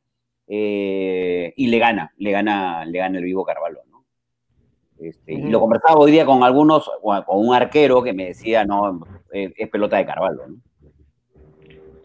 Eh, 0.48 1.54
y 1.56 1.68
le 1.68 1.80
gana, 1.80 2.12
le 2.18 2.32
gana, 2.32 2.84
le 2.86 3.00
gana 3.00 3.18
el 3.20 3.24
vivo 3.24 3.46
Carvalho, 3.46 3.80
¿no? 3.90 4.04
Este, 5.00 5.34
Y 5.34 5.42
lo 5.50 5.60
conversaba 5.60 5.96
hoy 6.00 6.12
día 6.12 6.26
con 6.26 6.44
algunos, 6.44 6.90
con 7.02 7.24
con 7.24 7.48
un 7.48 7.54
arquero 7.56 8.04
que 8.04 8.14
me 8.14 8.26
decía, 8.26 8.66
no, 8.66 9.00
es, 9.32 9.52
es 9.56 9.70
pelota 9.70 9.98
de 9.98 10.06
Carvalho, 10.06 10.48
¿no? 10.48 10.56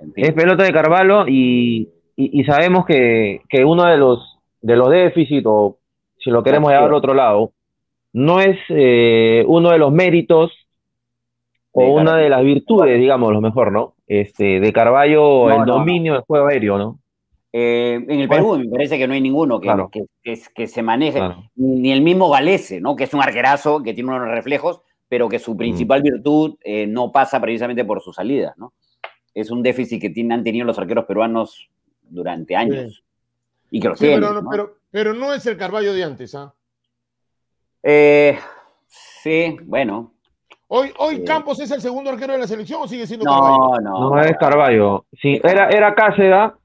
En 0.00 0.12
fin. 0.12 0.24
Es 0.26 0.32
pelota 0.32 0.64
de 0.64 0.72
Carvalho 0.72 1.26
y, 1.28 1.88
y, 2.16 2.40
y 2.40 2.44
sabemos 2.44 2.84
que, 2.86 3.42
que 3.48 3.64
uno 3.64 3.84
de 3.84 3.96
los, 3.96 4.38
de 4.60 4.76
los 4.76 4.90
déficits, 4.90 5.46
o 5.46 5.78
si 6.18 6.30
lo 6.30 6.42
queremos 6.42 6.70
llevar 6.70 6.86
al 6.88 6.94
otro 6.94 7.14
lado, 7.14 7.52
no 8.12 8.40
es 8.40 8.58
eh, 8.70 9.44
uno 9.46 9.70
de 9.70 9.78
los 9.78 9.92
méritos 9.92 10.52
o 11.72 11.82
De 11.82 11.90
una 11.90 12.16
de 12.16 12.28
las 12.30 12.42
virtudes, 12.42 12.98
digamos, 12.98 13.32
lo 13.32 13.40
mejor, 13.40 13.70
¿no? 13.72 13.94
Este, 14.06 14.58
de 14.58 14.72
Carballo, 14.72 15.48
No, 15.48 15.50
el 15.50 15.58
no, 15.60 15.74
dominio 15.74 16.14
del 16.14 16.22
juego 16.22 16.46
aéreo, 16.46 16.78
¿no? 16.78 16.98
Eh, 17.52 17.94
en 18.08 18.20
el 18.20 18.28
Perú 18.28 18.58
me 18.58 18.68
parece 18.68 18.98
que 18.98 19.06
no 19.06 19.14
hay 19.14 19.20
ninguno 19.20 19.60
que, 19.60 19.66
Claro. 19.66 19.88
que, 19.90 20.04
que- 20.22 20.38
que 20.54 20.66
se 20.66 20.82
maneje, 20.82 21.18
Claro. 21.18 21.44
ni 21.56 21.92
el 21.92 22.00
mismo 22.02 22.30
Galese, 22.30 22.80
¿no? 22.80 22.96
Que 22.96 23.04
es 23.04 23.14
un 23.14 23.20
arquerazo, 23.22 23.82
que 23.82 23.94
tiene 23.94 24.10
unos 24.10 24.28
reflejos, 24.28 24.80
pero 25.08 25.28
que 25.28 25.38
su 25.38 25.56
principal 25.56 26.02
virtud 26.02 26.56
eh, 26.64 26.86
no 26.86 27.12
pasa 27.12 27.40
precisamente 27.40 27.84
por 27.84 28.00
su 28.02 28.12
salida, 28.12 28.54
¿no? 28.56 28.72
Es 29.38 29.50
un 29.50 29.62
déficit 29.62 30.00
que 30.00 30.10
tienen- 30.10 30.32
han 30.38 30.44
tenido 30.44 30.66
los 30.66 30.78
arqueros 30.78 31.04
peruanos 31.04 31.68
durante 32.02 32.56
años. 32.56 33.04
Y 33.70 33.80
que 33.80 33.88
lo 33.88 33.94
Sí, 33.96 34.00
tienen. 34.06 34.20
pero, 34.20 34.32
no- 34.34 34.42
¿no? 34.42 34.50
pero, 34.50 34.74
pero 34.90 35.14
no 35.14 35.32
es 35.32 35.46
el 35.46 35.56
Carballo 35.56 35.92
de 35.92 36.02
antes. 36.04 36.34
¿ah? 36.34 36.52
Eh, 37.82 38.38
sí, 38.88 39.56
bueno. 39.64 40.14
Hoy, 40.68 40.92
hoy 40.98 41.16
Sí. 41.16 41.24
Campos 41.24 41.60
es 41.60 41.70
el 41.70 41.80
segundo 41.80 42.10
arquero 42.10 42.32
de 42.34 42.40
la 42.40 42.46
selección 42.46 42.82
o 42.82 42.88
sigue 42.88 43.06
siendo 43.06 43.24
Carballo. 43.24 43.56
No, 43.56 43.76
no. 43.80 44.10
No, 44.16 44.20
es 44.20 44.36
Carballo. 44.38 45.06
Sí, 45.20 45.40
era, 45.42 45.68
era 45.70 45.94
Cáceda, 45.94 46.58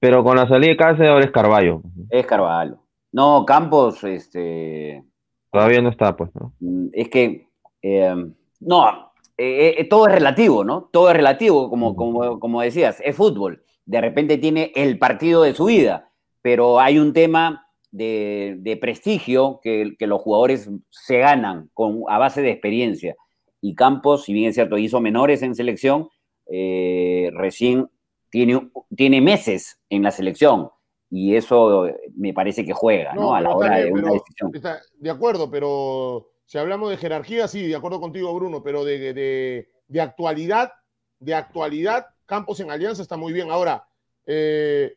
pero 0.00 0.24
con 0.24 0.36
la 0.36 0.48
salida 0.48 0.70
de 0.70 0.76
Cáceda 0.76 1.10
ahora 1.12 1.24
es 1.24 1.30
Carballo. 1.30 1.82
Es 2.10 2.26
Carvalho. 2.26 2.78
No, 3.12 3.44
Campos, 3.46 4.02
este. 4.04 5.04
Todavía 5.52 5.80
no 5.80 5.88
está, 5.90 6.14
pues, 6.16 6.30
¿no? 6.34 6.52
Mm, 6.60 6.88
Es 6.92 7.08
que, 7.08 7.48
eh, 7.82 8.14
no, 8.60 9.07
eh, 9.38 9.76
eh, 9.78 9.84
todo 9.84 10.08
es 10.08 10.14
relativo, 10.14 10.64
¿no? 10.64 10.90
Todo 10.92 11.10
es 11.10 11.16
relativo, 11.16 11.70
como, 11.70 11.94
como, 11.94 12.40
como 12.40 12.60
decías, 12.60 13.00
es 13.04 13.14
fútbol. 13.14 13.62
De 13.86 14.00
repente 14.00 14.36
tiene 14.36 14.72
el 14.74 14.98
partido 14.98 15.42
de 15.42 15.54
su 15.54 15.66
vida, 15.66 16.10
pero 16.42 16.80
hay 16.80 16.98
un 16.98 17.12
tema 17.12 17.64
de, 17.92 18.56
de 18.58 18.76
prestigio 18.76 19.60
que, 19.62 19.94
que 19.96 20.08
los 20.08 20.20
jugadores 20.20 20.68
se 20.90 21.18
ganan 21.18 21.70
con, 21.72 22.02
a 22.08 22.18
base 22.18 22.42
de 22.42 22.50
experiencia. 22.50 23.14
Y 23.60 23.76
Campos, 23.76 24.24
si 24.24 24.32
bien 24.32 24.48
es 24.48 24.56
cierto, 24.56 24.76
hizo 24.76 25.00
menores 25.00 25.42
en 25.42 25.54
selección, 25.54 26.08
eh, 26.50 27.30
recién 27.32 27.88
tiene, 28.30 28.70
tiene 28.96 29.20
meses 29.20 29.80
en 29.88 30.02
la 30.02 30.10
selección. 30.10 30.68
Y 31.10 31.36
eso 31.36 31.86
me 32.16 32.34
parece 32.34 32.64
que 32.64 32.72
juega, 32.72 33.14
¿no? 33.14 33.22
No, 33.22 33.34
a 33.34 33.40
la 33.40 33.54
hora 33.54 33.76
de 33.76 33.92
una 33.92 34.12
decisión. 34.12 34.50
está 34.52 34.80
de 34.98 35.10
acuerdo, 35.10 35.48
pero 35.48 36.28
si 36.48 36.56
hablamos 36.56 36.88
de 36.88 36.96
jerarquía, 36.96 37.46
sí, 37.46 37.66
de 37.66 37.76
acuerdo 37.76 38.00
contigo, 38.00 38.34
Bruno, 38.34 38.62
pero 38.62 38.82
de, 38.82 39.12
de- 39.12 39.68
de 39.86 40.00
actualidad, 40.00 40.72
de 41.18 41.34
actualidad, 41.34 42.06
Campos 42.24 42.58
en 42.60 42.70
Alianza 42.70 43.02
está 43.02 43.18
muy 43.18 43.34
bien. 43.34 43.50
Ahora, 43.50 43.86
eh, 44.24 44.96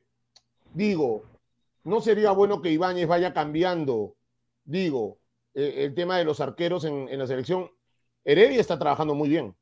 digo, 0.73 1.23
no 1.83 1.99
sería 1.99 2.31
bueno 2.31 2.61
que 2.61 2.71
Ibáñez 2.71 3.05
vaya 3.05 3.33
cambiando, 3.33 4.15
digo, 4.63 5.17
eh, 5.53 5.73
el 5.79 5.93
tema 5.93 6.17
de 6.17 6.23
los 6.23 6.39
arqueros 6.39 6.85
en, 6.85 7.09
en 7.09 7.19
la 7.19 7.27
selección. 7.27 7.69
Heredia 8.23 8.61
está 8.61 8.79
trabajando 8.79 9.13
muy 9.13 9.27
bien. 9.27 9.53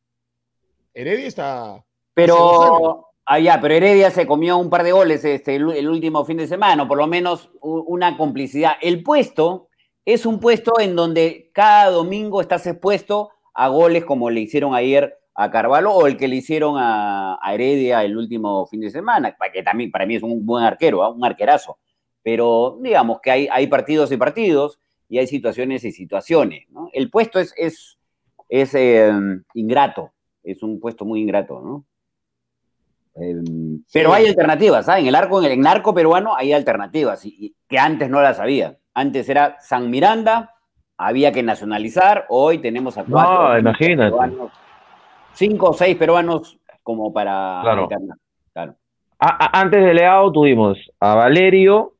Heredia 0.94 1.26
está. 1.28 1.84
Pero, 2.14 3.08
ah, 3.26 3.40
ya, 3.40 3.60
pero 3.60 3.74
Heredia 3.74 4.12
se 4.12 4.28
comió 4.28 4.58
un 4.58 4.70
par 4.70 4.84
de 4.84 4.92
goles 4.92 5.26
este, 5.26 5.56
el, 5.56 5.72
el 5.72 5.90
último 5.90 6.24
fin 6.24 6.38
de 6.38 6.48
semana, 6.48 6.84
o 6.84 6.88
por 6.88 7.00
lo 7.00 7.08
menos 7.08 7.50
una 7.62 8.16
complicidad. 8.16 8.74
El 8.80 9.02
puesto 9.02 9.69
es 10.06 10.26
un 10.26 10.40
puesto 10.40 10.80
en 10.80 10.96
donde 10.96 11.52
cada 11.54 11.92
domingo 11.92 12.42
estás 12.42 12.66
expuesto 12.68 13.30
a 13.54 13.68
goles 13.68 14.06
como 14.06 14.30
le 14.30 14.42
hicieron 14.42 14.74
ayer 14.74 15.20
a 15.36 15.52
Carvalho 15.52 15.92
o 15.92 16.08
el 16.08 16.18
que 16.18 16.28
le 16.28 16.36
hicieron 16.36 16.76
a, 16.78 17.40
Heredia 17.52 18.04
el 18.04 18.18
último 18.18 18.66
fin 18.68 18.82
de 18.82 18.90
semana, 18.90 19.36
que 19.54 19.64
también 19.64 19.92
para 19.92 20.06
mí 20.06 20.16
es 20.16 20.24
un 20.24 20.46
buen 20.46 20.64
arquero, 20.66 21.04
¿ah? 21.04 21.10
un 21.10 21.24
arquerazo. 21.24 21.78
Pero 22.22 22.78
digamos 22.82 23.22
que 23.22 23.32
hay, 23.32 23.68
partidos 23.68 24.12
y 24.12 24.18
partidos 24.18 24.80
y 25.08 25.18
hay 25.18 25.28
situaciones 25.28 25.84
y 25.86 25.92
situaciones. 25.92 26.70
¿no? 26.70 26.90
El 26.92 27.10
puesto 27.10 27.40
es, 27.40 27.54
eh, 28.50 29.12
ingrato, 29.54 30.12
es 30.44 30.62
un 30.62 30.80
puesto 30.80 31.06
muy 31.06 31.22
ingrato, 31.22 31.62
¿no? 31.62 31.86
Pero 33.92 34.14
hay 34.14 34.28
alternativas, 34.28 34.86
¿sabes? 34.86 35.02
En 35.02 35.08
el 35.08 35.16
arco, 35.16 35.40
en 35.40 35.46
el, 35.46 35.52
en 35.54 35.60
el 35.62 35.68
arco 35.68 35.94
peruano 35.94 36.36
hay 36.36 36.54
alternativas 36.54 37.26
y, 37.26 37.36
y 37.38 37.56
que 37.68 37.78
antes 37.78 38.10
no 38.10 38.22
las 38.22 38.40
había. 38.40 38.78
Antes 38.94 39.28
era 39.30 39.58
San 39.60 39.90
Miranda, 39.90 40.56
había 40.98 41.32
que 41.32 41.44
nacionalizar, 41.44 42.26
hoy 42.30 42.60
tenemos 42.60 42.98
a 42.98 43.04
cuatro, 43.04 43.32
No, 43.34 43.48
cinco 43.48 43.60
imagínate. 43.60 44.10
peruanos, 44.12 44.52
cinco 45.34 45.70
o 45.70 45.74
seis 45.74 45.96
peruanos 45.98 46.58
como 46.84 47.12
para 47.14 47.60
Claro. 47.64 47.88
Claro. 48.54 48.76
A- 49.20 49.46
a- 49.46 49.62
antes 49.62 49.84
de 49.84 49.94
Leao 49.94 50.32
tuvimos 50.32 50.78
a 51.00 51.16
Valerio 51.16 51.96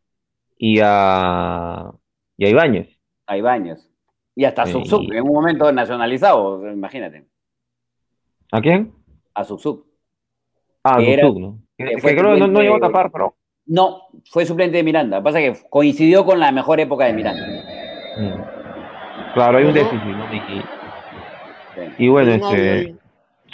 y 0.58 0.80
a, 0.82 1.92
y 2.38 2.46
a 2.46 2.50
Ibáñez. 2.50 2.90
A 3.28 3.38
Ibáñez. 3.38 3.90
Y 4.36 4.46
hasta 4.46 4.66
Sí. 4.66 4.72
Subsup, 4.72 5.12
en 5.12 5.24
un 5.24 5.34
momento 5.34 5.70
nacionalizado, 5.72 6.66
imagínate. 6.72 7.28
¿A 8.52 8.62
quién? 8.62 8.94
A 9.34 9.44
Suksuk. 9.44 9.86
Ah, 10.84 10.98
Que 10.98 11.14
era- 11.14 11.24
¿no? 11.30 11.60
Que, 11.78 11.86
creo 12.02 12.34
que 12.36 12.48
no, 12.48 12.62
llegó 12.62 12.76
a 12.76 12.80
tapar, 12.80 13.12
pero. 13.12 13.36
No, 13.66 14.08
fue 14.32 14.46
suplente 14.46 14.78
de 14.78 14.84
Miranda. 14.84 15.18
Lo 15.18 15.24
que 15.24 15.26
pasa 15.26 15.40
es 15.42 15.60
que 15.62 15.70
coincidió 15.70 16.26
con 16.26 16.40
la 16.40 16.52
mejor 16.52 16.80
época 16.80 17.06
de 17.06 17.14
Miranda. 17.14 17.46
mm. 18.18 19.34
Claro, 19.34 19.58
hay 19.60 19.66
un 19.66 19.74
déficit, 19.74 20.04
¿no? 20.04 20.26
Y, 20.34 22.06
y 22.06 22.08
bueno, 22.10 22.32
este. 22.34 22.96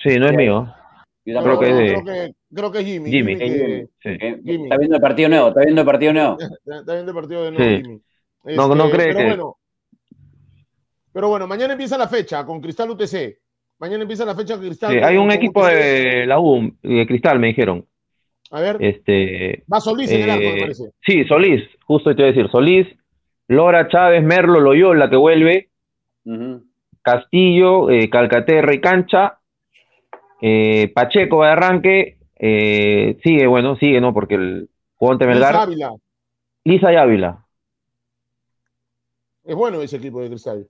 Sí, 0.01 0.17
no 0.19 0.27
es 0.27 0.33
mío. 0.33 0.73
Yo 1.25 1.41
creo 1.43 1.59
que 1.59 1.69
es 1.69 1.77
de- 1.77 1.85
creo 1.87 2.03
que, 2.05 2.33
creo 2.53 2.71
que 2.71 2.79
es 2.79 2.85
Jimmy. 2.85 3.09
Jimmy. 3.11 3.37
que- 3.37 3.87
Sí. 4.01 4.09
Eh, 4.09 4.41
Jimmy. 4.43 4.63
Está 4.63 4.77
viendo 4.77 4.95
el 4.95 5.01
partido 5.01 5.29
nuevo, 5.29 5.47
está 5.49 5.61
viendo 5.61 5.81
el 5.81 5.85
partido 5.87 6.13
nuevo. 6.13 6.37
Está, 6.65 6.93
viendo 6.93 7.11
el 7.11 7.15
partido 7.15 7.43
de 7.43 7.51
nuevo, 7.51 7.69
Sí. 7.77 7.81
Jimmy. 7.83 8.01
No, 8.55 8.75
no 8.75 8.89
cree 8.91 9.07
pero 9.07 9.17
que- 9.17 9.25
Bueno, 9.25 9.57
pero 11.11 11.29
bueno, 11.29 11.47
mañana 11.47 11.73
empieza 11.73 11.97
la 11.97 12.07
fecha 12.07 12.45
con 12.45 12.61
Cristal 12.61 12.89
UTC. 12.91 13.39
Mañana 13.77 14.03
empieza 14.03 14.25
la 14.25 14.35
fecha 14.35 14.55
con 14.55 14.65
Cristal. 14.65 14.91
Sí, 14.93 14.99
hay 14.99 15.17
un 15.17 15.31
equipo 15.31 15.65
de 15.65 16.25
la 16.25 16.39
U, 16.39 16.71
de 16.81 17.05
Cristal, 17.07 17.39
me 17.39 17.47
dijeron. 17.47 17.85
A 18.51 18.61
ver, 18.61 18.77
Este, 18.79 19.63
va 19.71 19.81
Solís 19.81 20.11
en 20.11 20.21
el 20.21 20.29
arco, 20.29 20.43
me 20.43 20.57
eh, 20.57 20.61
parece. 20.61 20.83
sí, 21.05 21.25
Solís, 21.25 21.63
justo 21.85 22.15
te 22.15 22.21
iba 22.21 22.29
a 22.29 22.31
decir, 22.31 22.49
Solís, 22.51 22.87
Lora, 23.47 23.87
Chávez, 23.89 24.23
Merlo, 24.23 24.59
Loyola, 24.59 25.09
que 25.09 25.15
vuelve. 25.15 25.69
Castillo, 27.01 27.89
eh, 27.91 28.09
Calcaterra 28.09 28.73
y 28.73 28.81
Cancha, 28.81 29.39
eh, 30.41 30.91
Pacheco 30.93 31.43
de 31.43 31.49
arranque, 31.49 32.17
eh, 32.37 33.17
sigue, 33.23 33.45
bueno, 33.45 33.75
sigue, 33.75 34.01
¿no? 34.01 34.13
Porque 34.13 34.35
el 34.35 34.69
jugó 34.95 35.11
ante 35.11 35.25
Luis 35.25 35.35
Melgar, 35.35 35.55
Ávila. 35.55 35.91
Lisa 36.63 36.93
y 36.93 36.95
Ávila. 36.95 37.45
Es 39.43 39.55
bueno 39.55 39.81
ese 39.81 39.97
equipo 39.97 40.21
de 40.21 40.29
Cristal. 40.29 40.67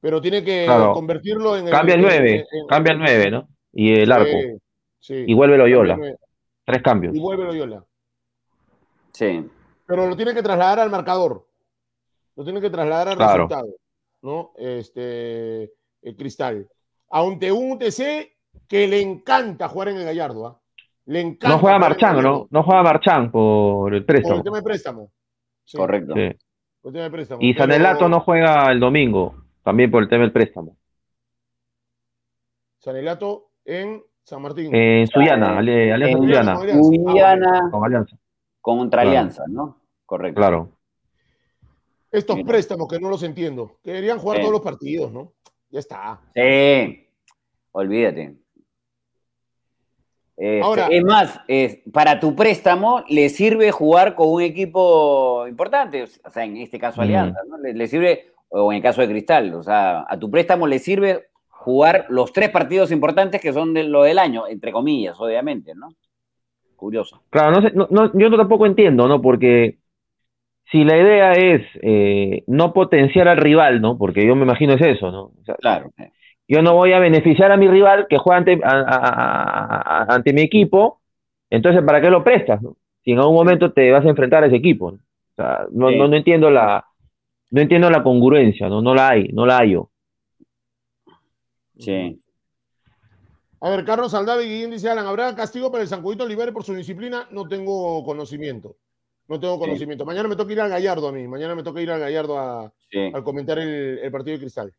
Pero 0.00 0.20
tiene 0.20 0.42
que 0.42 0.64
Claro. 0.64 0.92
convertirlo 0.94 1.56
en 1.56 1.66
el. 1.66 1.70
Cambia 1.72 1.94
el 1.94 2.00
en- 2.00 2.06
9, 2.06 2.30
en- 2.50 2.58
en- 2.60 2.66
cambia 2.68 2.92
el 2.92 2.98
9, 2.98 3.30
¿no? 3.30 3.48
Y 3.72 3.92
el 4.00 4.10
arco, 4.12 4.30
Sí, 4.30 4.58
sí. 5.14 5.24
y 5.26 5.34
vuelve 5.34 5.56
Loyola, 5.58 5.98
tres 6.64 6.82
cambios. 6.82 7.14
Y 7.14 7.20
vuelve 7.20 7.44
Loyola. 7.44 7.84
Sí. 9.12 9.46
Pero 9.86 10.08
lo 10.08 10.16
tiene 10.16 10.34
que 10.34 10.42
trasladar 10.42 10.78
al 10.80 10.90
marcador. 10.90 11.46
Lo 12.36 12.44
tiene 12.44 12.60
que 12.60 12.70
trasladar 12.70 13.08
al 13.08 13.16
Claro. 13.16 13.32
resultado. 13.48 13.68
¿No? 14.22 14.52
Este. 14.56 15.72
el 16.02 16.16
Cristal. 16.16 16.66
Ante 17.10 17.52
un 17.52 17.72
UTC 17.72 18.32
que 18.66 18.86
le 18.88 19.02
encanta 19.02 19.68
jugar 19.68 19.88
en 19.88 19.96
el 19.98 20.04
Gallardo. 20.04 20.46
¿ah? 20.46 20.60
Le 21.06 21.20
encanta. 21.20 21.48
No 21.50 21.58
juega 21.58 21.78
Marchán. 21.78 22.22
¿no? 22.22 22.46
No 22.50 22.62
juega 22.62 22.82
Marchán 22.82 23.30
por 23.30 23.92
el 23.94 24.04
Por 24.04 24.16
el 24.16 24.22
préstamo. 24.22 24.42
tema 24.42 24.56
de 24.58 24.62
préstamo. 24.62 25.12
Sí, 25.64 25.76
Correcto. 25.76 26.14
Sí. 26.14 26.30
por 26.80 26.88
el 26.88 26.92
tema 26.94 27.04
de 27.04 27.10
préstamo. 27.10 27.40
Y 27.42 27.52
Pero 27.52 27.64
Sanelato 27.64 28.08
no 28.08 28.20
juega 28.20 28.72
el 28.72 28.80
domingo, 28.80 29.39
también 29.70 29.88
por 29.90 30.02
el 30.02 30.08
tema 30.08 30.22
del 30.22 30.32
préstamo. 30.32 30.76
Sanelato 32.80 33.50
en 33.64 34.02
San 34.24 34.42
Martín. 34.42 34.74
En 34.74 35.06
Suyana, 35.06 35.58
Ale- 35.58 35.92
Alianza 35.92 36.12
en 36.18 36.22
Suyana, 36.24 36.52
Alianza. 36.54 37.58
Ah, 37.66 37.70
con 37.70 37.84
Alianza, 37.84 38.16
contra 38.60 39.02
Claro. 39.02 39.10
Alianza, 39.10 39.44
¿no? 39.48 39.80
Correcto. 40.04 40.40
claro. 40.40 40.72
Estos 42.10 42.34
Mira. 42.36 42.48
préstamos 42.48 42.88
que 42.88 42.98
no 42.98 43.08
los 43.08 43.22
entiendo. 43.22 43.78
Que 43.84 43.92
deberían 43.92 44.18
jugar 44.18 44.38
Sí. 44.38 44.42
todos 44.42 44.52
los 44.54 44.62
partidos, 44.62 45.12
¿no? 45.12 45.32
Ya 45.70 45.78
está. 45.78 46.20
Sí, 46.34 47.06
olvídate. 47.70 48.34
Este, 50.36 50.60
Ahora- 50.62 50.88
es 50.90 51.04
más, 51.04 51.40
es- 51.46 51.78
para 51.92 52.18
tu 52.18 52.34
préstamo 52.34 53.04
le 53.08 53.28
sirve 53.28 53.70
jugar 53.70 54.16
con 54.16 54.28
un 54.30 54.42
equipo 54.42 55.46
importante, 55.46 56.02
o 56.02 56.30
sea, 56.30 56.44
en 56.44 56.56
este 56.56 56.80
caso 56.80 57.00
Mm. 57.00 57.04
Alianza, 57.04 57.40
¿no? 57.48 57.58
Le, 57.58 57.74
le 57.74 57.86
sirve, 57.86 58.32
o 58.50 58.72
en 58.72 58.76
el 58.76 58.82
caso 58.82 59.00
de 59.00 59.08
Cristal, 59.08 59.54
o 59.54 59.62
sea, 59.62 60.04
a 60.08 60.18
tu 60.18 60.30
préstamo 60.30 60.66
le 60.66 60.78
sirve 60.78 61.26
jugar 61.48 62.06
los 62.08 62.32
tres 62.32 62.50
partidos 62.50 62.90
importantes 62.92 63.40
que 63.40 63.52
son 63.52 63.74
de 63.74 63.84
lo 63.84 64.02
del 64.02 64.18
año, 64.18 64.46
entre 64.46 64.72
comillas, 64.72 65.20
obviamente, 65.20 65.74
¿no? 65.74 65.88
Curioso. 66.76 67.22
Claro, 67.30 67.52
no 67.52 67.62
sé, 67.62 67.72
no, 67.74 67.86
no- 67.90 68.10
yo 68.18 68.30
no 68.30 68.36
tampoco 68.38 68.66
entiendo, 68.66 69.06
¿no? 69.06 69.20
Porque 69.20 69.78
si 70.70 70.84
la 70.84 70.96
idea 70.96 71.32
es 71.32 71.62
eh, 71.82 72.44
no 72.46 72.72
potenciar 72.72 73.28
al 73.28 73.36
rival, 73.38 73.80
¿no? 73.80 73.98
Porque 73.98 74.26
yo 74.26 74.34
me 74.36 74.44
imagino 74.44 74.74
es 74.74 74.80
eso, 74.82 75.10
¿no? 75.10 75.24
O 75.24 75.44
sea, 75.44 75.56
Claro. 75.56 75.90
yo 76.48 76.62
no 76.62 76.74
voy 76.74 76.92
a 76.92 76.98
beneficiar 77.00 77.52
a 77.52 77.56
mi 77.56 77.68
rival 77.68 78.06
que 78.08 78.18
juega 78.18 78.38
ante, 78.38 78.60
a- 78.64 78.70
a- 78.70 80.02
a- 80.04 80.14
ante 80.14 80.32
mi 80.32 80.42
equipo, 80.42 81.00
entonces 81.50 81.82
¿para 81.84 82.00
qué 82.00 82.10
lo 82.10 82.24
prestas, 82.24 82.62
no? 82.62 82.76
Si 83.04 83.12
en 83.12 83.18
algún 83.18 83.34
momento 83.34 83.72
te 83.72 83.90
vas 83.90 84.04
a 84.04 84.08
enfrentar 84.08 84.44
a 84.44 84.46
ese 84.46 84.56
equipo, 84.56 84.92
¿no? 84.92 84.96
O 84.98 85.34
sea, 85.36 85.66
no, 85.72 85.88
Sí. 85.90 85.96
no, 85.96 86.08
no 86.08 86.16
entiendo 86.16 86.50
la, 86.50 86.84
no 87.50 87.60
entiendo 87.60 87.90
la 87.90 88.02
congruencia, 88.02 88.68
¿no? 88.68 88.80
No 88.82 88.94
la 88.94 89.10
hay, 89.10 89.28
no 89.32 89.46
la 89.46 89.58
hallo. 89.58 89.90
Sí. 91.78 92.20
A 93.60 93.70
ver, 93.70 93.84
Carlos 93.84 94.14
Aldave 94.14 94.44
Guillén 94.44 94.70
dice, 94.70 94.88
Alan, 94.88 95.06
¿habrá 95.06 95.34
castigo 95.34 95.70
para 95.70 95.82
el 95.82 95.88
Sancudito 95.88 96.24
Olivares 96.24 96.54
por 96.54 96.64
su 96.64 96.74
disciplina? 96.74 97.26
No 97.30 97.46
tengo 97.46 98.02
conocimiento. 98.04 98.76
No 99.28 99.38
tengo 99.38 99.54
Sí. 99.54 99.60
conocimiento. 99.60 100.04
Mañana 100.04 100.28
me 100.28 100.36
toca 100.36 100.52
ir 100.52 100.60
al 100.60 100.70
Gallardo 100.70 101.08
a 101.08 101.12
mí. 101.12 101.26
Mañana 101.28 101.54
me 101.54 101.62
toca 101.62 101.80
ir 101.80 101.90
al 101.90 102.00
Gallardo 102.00 102.38
a, 102.38 102.72
Sí. 102.90 103.10
al 103.12 103.22
comentar 103.22 103.58
el, 103.58 103.98
el 103.98 104.10
partido 104.10 104.34
de 104.36 104.40
Cristal. 104.40 104.72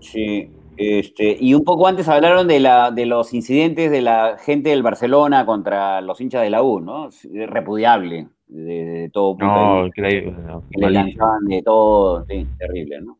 Sí, 0.00 0.50
este, 0.76 1.36
y 1.38 1.54
un 1.54 1.62
poco 1.64 1.86
antes 1.86 2.08
hablaron 2.08 2.48
de, 2.48 2.58
la, 2.60 2.90
de 2.90 3.06
los 3.06 3.32
incidentes 3.34 3.90
de 3.90 4.00
la 4.02 4.38
gente 4.38 4.70
del 4.70 4.82
Barcelona 4.82 5.44
contra 5.46 6.00
los 6.00 6.20
hinchas 6.20 6.42
de 6.42 6.50
la 6.50 6.62
U, 6.62 6.80
¿no? 6.80 7.08
Es 7.08 7.26
repudiable 7.32 8.28
de, 8.50 8.84
de 8.84 9.10
todo 9.10 9.36
punto 9.36 9.88
de 9.96 10.22
No, 10.32 10.64
le 10.70 10.90
lanzaban 10.90 11.44
de 11.46 11.62
todo, 11.62 12.24
sí, 12.26 12.46
terrible, 12.58 13.00
¿no? 13.00 13.18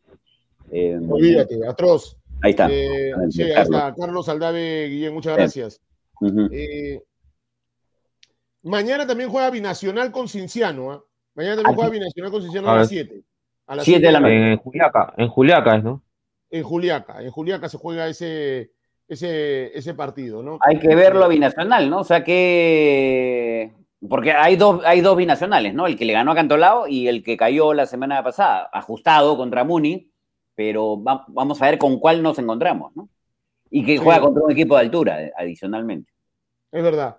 Eh, 0.73 0.99
Olvídate, 1.09 1.67
atroz. 1.67 2.17
Ahí 2.43 2.51
está. 2.51 2.69
Eh, 2.71 3.13
sí, 3.31 3.45
de 3.45 3.55
ahí 3.55 3.63
está. 3.63 3.95
Carlos 3.95 4.29
Aldave 4.29 4.89
Guillén, 4.89 5.15
muchas 5.15 5.37
gracias. 5.37 5.81
Eh, 6.53 7.03
mañana 8.63 9.07
también 9.07 9.31
juega 9.31 9.51
Binacional 9.51 10.11
con 10.11 10.29
Cinciano. 10.29 10.93
¿ah? 10.93 11.03
Mañana 11.35 11.57
también 11.57 11.75
Ah, 11.75 11.77
juega. 11.77 11.91
Binacional 11.91 12.31
con 12.31 12.43
Cinciano 12.43 12.69
A 12.69 12.73
a 12.73 12.77
las 12.77 12.91
ver. 12.91 13.07
7. 13.07 13.23
A 13.67 13.77
las 13.77 13.85
Siete 13.85 14.07
de 14.07 14.13
la 14.13 14.21
mañana. 14.21 14.53
En 14.53 14.59
Juliaca, 14.59 15.15
en 15.17 15.29
Juliaca 15.29 15.77
es, 15.77 15.85
¿no? 15.85 16.03
En 16.51 16.63
Juliaca. 16.63 17.23
En 17.23 17.31
Juliaca 17.31 17.69
se 17.69 17.79
juega 17.79 18.09
ese, 18.09 18.73
ese, 19.07 19.77
ese 19.77 19.95
partido, 19.95 20.43
¿no? 20.43 20.59
Hay 20.67 20.79
que 20.79 20.95
verlo 20.95 21.25
a 21.25 21.29
binacional, 21.29 21.89
¿no? 21.89 22.01
O 22.01 22.05
sea 22.05 22.25
que. 22.25 23.73
Porque 24.09 24.33
hay 24.33 24.57
dos, 24.57 24.83
hay 24.85 25.03
dos 25.03 25.17
binacionales, 25.17 25.75
¿no? 25.75 25.87
El 25.87 25.97
que 25.97 26.05
le 26.07 26.15
ganó 26.15 26.33
a 26.33 26.35
Cantolao 26.35 26.89
y 26.89 27.07
el 27.09 27.23
que 27.23 27.37
cayó 27.37 27.75
la 27.75 27.87
semana 27.87 28.23
pasada, 28.23 28.71
ajustado 28.73 29.37
contra 29.37 29.63
Muni, 29.65 30.11
pero 30.55 31.03
va- 31.03 31.25
vamos 31.29 31.61
a 31.61 31.67
ver 31.67 31.79
con 31.79 31.99
cuál 31.99 32.23
nos 32.23 32.39
encontramos, 32.39 32.97
¿no? 32.97 33.09
Y 33.71 33.85
que 33.85 33.99
Sí. 33.99 34.03
juega 34.03 34.21
contra 34.21 34.43
un 34.43 34.51
equipo 34.53 34.75
de 34.77 34.81
altura, 34.81 35.23
eh, 35.23 35.33
adicionalmente. 35.37 36.11
Es 36.73 36.83
verdad. 36.83 37.19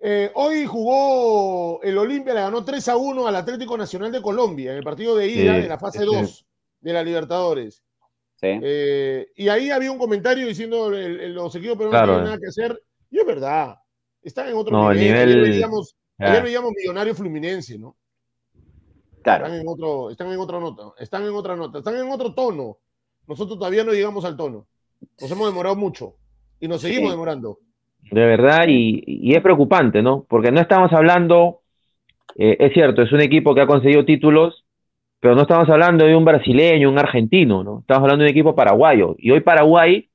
Eh, 0.00 0.30
hoy 0.34 0.64
jugó 0.66 1.80
el 1.82 1.96
Olimpia, 1.98 2.34
le 2.34 2.40
ganó 2.40 2.64
3 2.64 2.88
a 2.88 2.96
1 2.96 3.26
al 3.26 3.36
Atlético 3.36 3.76
Nacional 3.76 4.10
de 4.12 4.22
Colombia 4.22 4.72
en 4.72 4.78
el 4.78 4.84
partido 4.84 5.16
de 5.16 5.28
ida 5.28 5.54
Sí, 5.56 5.62
de 5.62 5.68
la 5.68 5.78
fase 5.78 6.00
sí. 6.00 6.04
2 6.04 6.46
de 6.80 6.92
la 6.92 7.02
Libertadores. 7.02 7.82
¿sí? 8.36 8.46
Eh, 8.62 9.26
y 9.34 9.48
ahí 9.48 9.70
había 9.70 9.90
un 9.90 9.98
comentario 9.98 10.46
diciendo 10.46 10.88
el- 10.92 11.18
el- 11.20 11.34
los 11.34 11.52
equipos 11.56 11.76
pero 11.76 11.86
no 11.86 11.90
Claro. 11.90 12.06
tienen 12.12 12.24
nada 12.26 12.38
que 12.38 12.46
hacer. 12.48 12.80
Y 13.10 13.18
es 13.18 13.26
verdad. 13.26 13.76
Están 14.22 14.48
en 14.48 14.54
otro 14.54 14.76
No, 14.76 14.90
el 14.92 14.98
nivel. 14.98 15.42
Nivel-. 15.42 15.82
Ayer 16.18 16.42
veíamos 16.42 16.72
Millonario 16.76 17.14
Fluminense, 17.14 17.78
¿no? 17.78 17.96
claro. 19.22 19.44
Están 19.46 19.60
en 19.60 19.68
otro, 19.68 20.10
están 20.10 20.32
en 20.32 20.38
otra 20.40 20.60
nota, 20.60 20.82
están 20.98 21.22
en 21.24 21.32
otra 21.34 21.56
nota, 21.56 21.78
están 21.78 21.96
en 21.96 22.10
otro 22.10 22.34
tono. 22.34 22.78
Nosotros 23.26 23.58
todavía 23.58 23.84
no 23.84 23.92
llegamos 23.92 24.24
al 24.24 24.36
tono. 24.36 24.66
Nos 25.20 25.30
hemos 25.30 25.48
demorado 25.48 25.76
mucho 25.76 26.14
y 26.60 26.66
nos 26.68 26.80
Sí. 26.80 26.88
seguimos 26.88 27.10
demorando. 27.10 27.58
De 28.10 28.24
verdad, 28.24 28.64
y, 28.68 29.02
y 29.06 29.34
es 29.34 29.42
preocupante, 29.42 30.02
¿no? 30.02 30.24
Porque 30.28 30.50
no 30.50 30.60
estamos 30.60 30.92
hablando, 30.92 31.60
eh, 32.36 32.56
es 32.58 32.72
cierto, 32.72 33.02
es 33.02 33.12
un 33.12 33.20
equipo 33.20 33.54
que 33.54 33.60
ha 33.60 33.66
conseguido 33.66 34.04
títulos, 34.04 34.64
pero 35.20 35.34
no 35.34 35.42
estamos 35.42 35.68
hablando 35.68 36.06
de 36.06 36.16
un 36.16 36.24
brasileño, 36.24 36.88
un 36.90 36.98
argentino, 36.98 37.62
¿no? 37.64 37.80
Estamos 37.80 38.04
hablando 38.04 38.22
de 38.24 38.30
un 38.30 38.34
equipo 38.36 38.54
paraguayo. 38.54 39.14
Y 39.18 39.30
hoy 39.32 39.40
Paraguay 39.40 40.08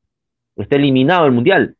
está 0.56 0.78
eliminado 0.78 1.26
del 1.26 1.34
Mundial. 1.34 1.76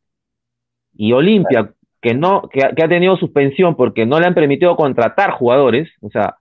Y 0.96 1.14
Olimpia, 1.14 1.74
que, 2.04 2.14
no, 2.14 2.44
que, 2.52 2.64
ha- 2.64 2.72
que 2.76 2.84
ha 2.84 2.88
tenido 2.90 3.18
suspensión 3.18 3.76
porque 3.76 4.06
no 4.06 4.20
le 4.20 4.28
han 4.28 4.36
permitido 4.36 4.76
contratar 4.76 5.32
jugadores, 5.32 5.90
o 6.02 6.10
sea, 6.10 6.36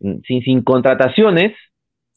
mm, 0.00 0.16
sin, 0.26 0.42
sin 0.42 0.62
contrataciones, 0.62 1.52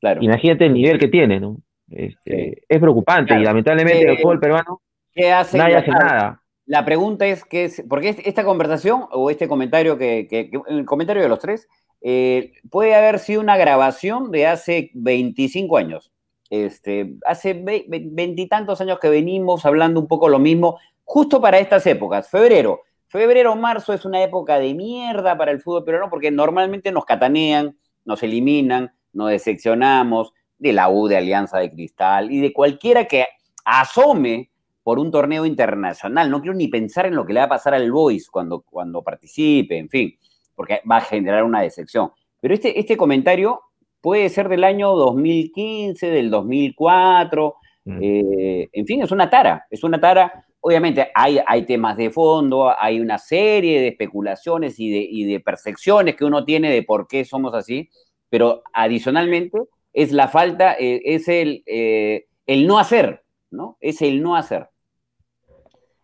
claro. 0.02 0.22
imagínate 0.22 0.66
el 0.66 0.74
nivel 0.74 1.00
que 1.00 1.08
tiene, 1.08 1.40
¿no? 1.40 1.58
Este, 1.92 2.56
Sí. 2.56 2.62
Es 2.68 2.80
preocupante 2.80 3.28
Claro. 3.28 3.42
y 3.42 3.46
lamentablemente 3.46 4.04
Eh, 4.08 4.12
el 4.12 4.18
fútbol 4.20 4.40
peruano 4.40 4.82
¿Qué 5.14 5.32
hace? 5.32 5.58
nadie 5.58 5.76
hace 5.78 5.92
nada. 5.92 6.42
La 6.66 6.86
pregunta 6.86 7.26
es 7.26 7.44
que, 7.46 7.66
es- 7.66 7.84
porque 7.90 8.10
es- 8.10 8.28
esta 8.28 8.44
conversación 8.44 9.06
o 9.12 9.30
este 9.32 9.48
comentario 9.48 9.98
que, 9.98 10.28
que- 10.30 10.50
que- 10.52 10.62
el 10.68 10.86
comentario 10.86 11.24
de 11.24 11.30
los 11.30 11.40
tres 11.40 11.68
eh, 12.02 12.54
puede 12.72 12.96
haber 12.96 13.20
sido 13.20 13.42
una 13.42 13.58
grabación 13.58 14.32
de 14.32 14.48
hace 14.48 14.90
25 14.94 15.78
años. 15.78 16.12
Este, 16.50 17.14
hace 17.26 17.54
ve- 17.54 17.86
ve- 17.90 18.08
veintitantos 18.12 18.80
años 18.82 19.00
que 19.00 19.10
venimos 19.10 19.66
hablando 19.66 20.00
un 20.00 20.08
poco 20.08 20.30
lo 20.30 20.40
mismo, 20.40 20.80
justo 21.10 21.42
para 21.42 21.58
estas 21.58 21.88
épocas. 21.88 22.30
Febrero, 22.30 22.82
febrero, 23.08 23.56
marzo 23.56 23.94
es 23.94 24.06
una 24.06 24.22
época 24.22 24.60
de 24.60 24.76
mierda 24.76 25.36
para 25.36 25.50
el 25.50 25.60
fútbol 25.60 25.84
peruano 25.84 26.08
porque 26.08 26.30
normalmente 26.30 26.92
nos 26.92 27.04
catanean, 27.04 27.76
nos 28.06 28.22
eliminan, 28.22 28.94
nos 29.12 29.32
decepcionamos 29.32 30.34
de 30.60 30.72
la 30.72 30.88
U, 30.90 31.08
de 31.08 31.18
Alianza 31.18 31.58
de 31.58 31.72
Cristal 31.72 32.32
y 32.32 32.40
de 32.40 32.54
cualquiera 32.54 33.06
que 33.06 33.26
asome 33.66 34.52
por 34.84 35.00
un 35.00 35.10
torneo 35.10 35.48
internacional. 35.48 36.30
No 36.30 36.42
quiero 36.42 36.56
ni 36.56 36.68
pensar 36.68 37.08
en 37.08 37.16
lo 37.16 37.26
que 37.26 37.34
le 37.34 37.40
va 37.40 37.48
a 37.48 37.50
pasar 37.50 37.74
al 37.74 37.92
Boys 37.92 38.30
cuando, 38.30 38.62
cuando 38.62 39.02
participe, 39.02 39.80
en 39.80 39.90
fin, 39.90 40.16
porque 40.54 40.82
va 40.90 40.98
a 40.98 41.02
generar 41.02 41.44
una 41.44 41.62
decepción. 41.62 42.12
Pero 42.40 42.54
este, 42.54 42.80
este 42.80 42.96
comentario 42.96 43.62
puede 44.00 44.30
ser 44.30 44.48
del 44.48 44.64
año 44.64 44.96
2015, 44.96 46.08
del 46.12 46.30
2004, 46.30 47.56
Mm. 47.90 48.00
eh, 48.02 48.70
en 48.72 48.86
fin, 48.86 49.02
es 49.02 49.12
una 49.12 49.30
tara, 49.30 49.66
es 49.70 49.84
una 49.84 50.00
tara. 50.00 50.46
Obviamente 50.62 51.10
hay, 51.16 51.40
hay 51.46 51.66
temas 51.66 51.96
de 51.98 52.10
fondo, 52.10 52.74
hay 52.78 53.00
una 53.00 53.18
serie 53.18 53.80
de 53.82 53.88
especulaciones 53.90 54.80
y 54.80 54.92
de, 54.92 55.00
y 55.00 55.24
de 55.26 55.40
percepciones 55.40 56.16
que 56.16 56.26
uno 56.26 56.44
tiene 56.44 56.72
de 56.72 56.84
por 56.84 57.08
qué 57.08 57.24
somos 57.24 57.54
así, 57.54 57.90
pero 58.30 58.64
adicionalmente 58.74 59.58
es 59.94 60.12
la 60.12 60.28
falta, 60.28 60.74
eh, 60.74 61.02
es 61.06 61.28
el, 61.28 61.64
eh, 61.66 62.28
el 62.46 62.68
no 62.68 62.78
hacer, 62.78 63.24
¿no? 63.52 63.78
Es 63.80 64.02
el 64.02 64.22
no 64.22 64.36
hacer. 64.36 64.68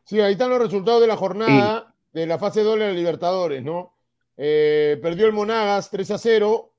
Sí, 0.05 0.19
ahí 0.21 0.33
están 0.33 0.51
los 0.51 0.59
resultados 0.59 1.01
de 1.01 1.07
la 1.07 1.17
jornada 1.17 1.93
de 2.13 2.25
la 2.25 2.39
fase 2.39 2.61
doble 2.61 2.85
de 2.85 2.91
la 2.91 2.97
Libertadores, 2.97 3.63
¿no? 3.63 3.93
Eh, 4.37 4.97
perdió 5.01 5.25
el 5.25 5.33
Monagas 5.33 5.89
3 5.89 6.11
a 6.11 6.17
0. 6.17 6.71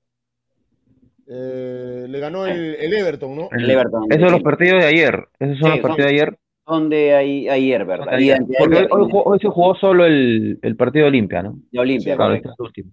Eh, 1.28 2.06
le 2.08 2.20
ganó 2.20 2.46
el, 2.46 2.76
el 2.76 2.94
Everton, 2.94 3.36
¿no? 3.36 3.48
El 3.50 3.70
Everton. 3.70 4.04
Esos 4.08 4.22
son 4.22 4.32
los 4.32 4.42
partidos 4.42 4.82
de 4.82 4.88
ayer. 4.88 5.28
Esos 5.38 5.58
son 5.58 5.72
Sí, 5.72 5.76
los 5.76 5.80
partidos 5.80 6.10
de 6.10 6.14
ayer. 6.14 6.38
Son 6.66 6.88
de 6.88 7.14
ahí- 7.14 7.48
ayer, 7.48 7.84
¿verdad? 7.84 8.08
Ayer. 8.14 8.38
Porque 8.58 8.74
hoy, 8.90 9.04
ayer- 9.04 9.22
hoy 9.24 9.38
se 9.38 9.48
jugó 9.48 9.74
solo 9.76 10.04
el, 10.04 10.58
el 10.62 10.76
partido 10.76 11.04
de 11.04 11.08
Olimpia, 11.10 11.42
¿no? 11.42 11.54
de 11.70 11.78
Olimpia, 11.78 12.12
Sí, 12.14 12.16
Claro, 12.16 12.30
correcto. 12.30 12.50
este 12.50 12.52
es 12.52 12.58
el 12.58 12.66
último. 12.66 12.90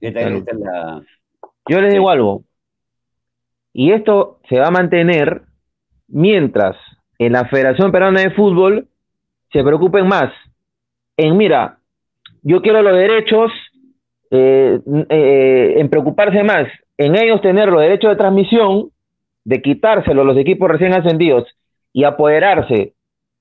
Esta- 0.00 0.20
esta 0.20 0.50
es 0.52 0.58
la- 0.58 1.02
Yo 1.68 1.80
les 1.80 1.90
Sí. 1.90 1.96
digo 1.98 2.10
algo. 2.10 2.44
Y 3.72 3.92
esto 3.92 4.38
se 4.48 4.58
va 4.60 4.66
a 4.68 4.70
mantener 4.70 5.42
mientras 6.08 6.76
en 7.18 7.32
la 7.32 7.46
Federación 7.46 7.90
Peruana 7.90 8.20
de 8.20 8.30
Fútbol 8.30 8.86
se 9.52 9.62
preocupen 9.64 10.06
más 10.06 10.32
en, 11.16 11.36
mira, 11.36 11.78
yo 12.42 12.60
quiero 12.62 12.82
los 12.82 12.92
derechos, 12.96 13.50
eh, 14.30 14.78
eh, 15.08 15.74
en 15.78 15.88
preocuparse 15.88 16.42
más 16.42 16.66
en 16.98 17.16
ellos 17.16 17.40
tener 17.40 17.68
los 17.68 17.80
derechos 17.80 18.10
de 18.10 18.16
transmisión, 18.16 18.90
de 19.44 19.62
quitárselo 19.62 20.22
a 20.22 20.24
los 20.24 20.36
equipos 20.36 20.68
recién 20.70 20.92
ascendidos 20.92 21.44
y 21.92 22.04
apoderarse 22.04 22.94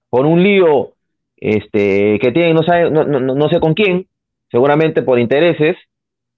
por 0.10 0.26
un 0.26 0.42
lío 0.44 0.94
este, 1.38 2.20
que 2.20 2.32
tienen, 2.32 2.56
no, 2.56 2.64
sabe- 2.64 2.90
no, 2.92 3.04
no, 3.04 3.20
no 3.20 3.50
sé 3.50 3.60
con 3.60 3.74
quién, 3.74 4.08
seguramente 4.50 5.02
por 5.02 5.20
intereses, 5.20 5.76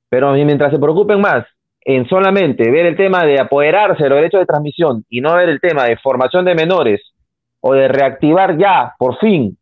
pero 0.10 0.34
mientras 0.34 0.72
se 0.72 0.80
preocupen 0.80 1.22
más 1.22 1.46
en 1.82 2.08
solamente 2.10 2.70
ver 2.70 2.86
el 2.86 2.98
tema 2.98 3.24
de 3.24 3.40
apoderarse 3.40 4.04
de 4.04 4.10
los 4.10 4.18
derechos 4.18 4.42
de 4.42 4.46
transmisión 4.46 5.06
y 5.10 5.22
no 5.22 5.36
ver 5.36 5.50
el 5.50 5.62
tema 5.62 5.86
de 5.86 5.98
formación 5.98 6.44
de 6.46 6.56
menores 6.56 7.02
o 7.62 7.74
de 7.74 7.88
reactivar 7.88 8.58
ya, 8.58 8.94
por 8.98 9.18
fin, 9.20 9.58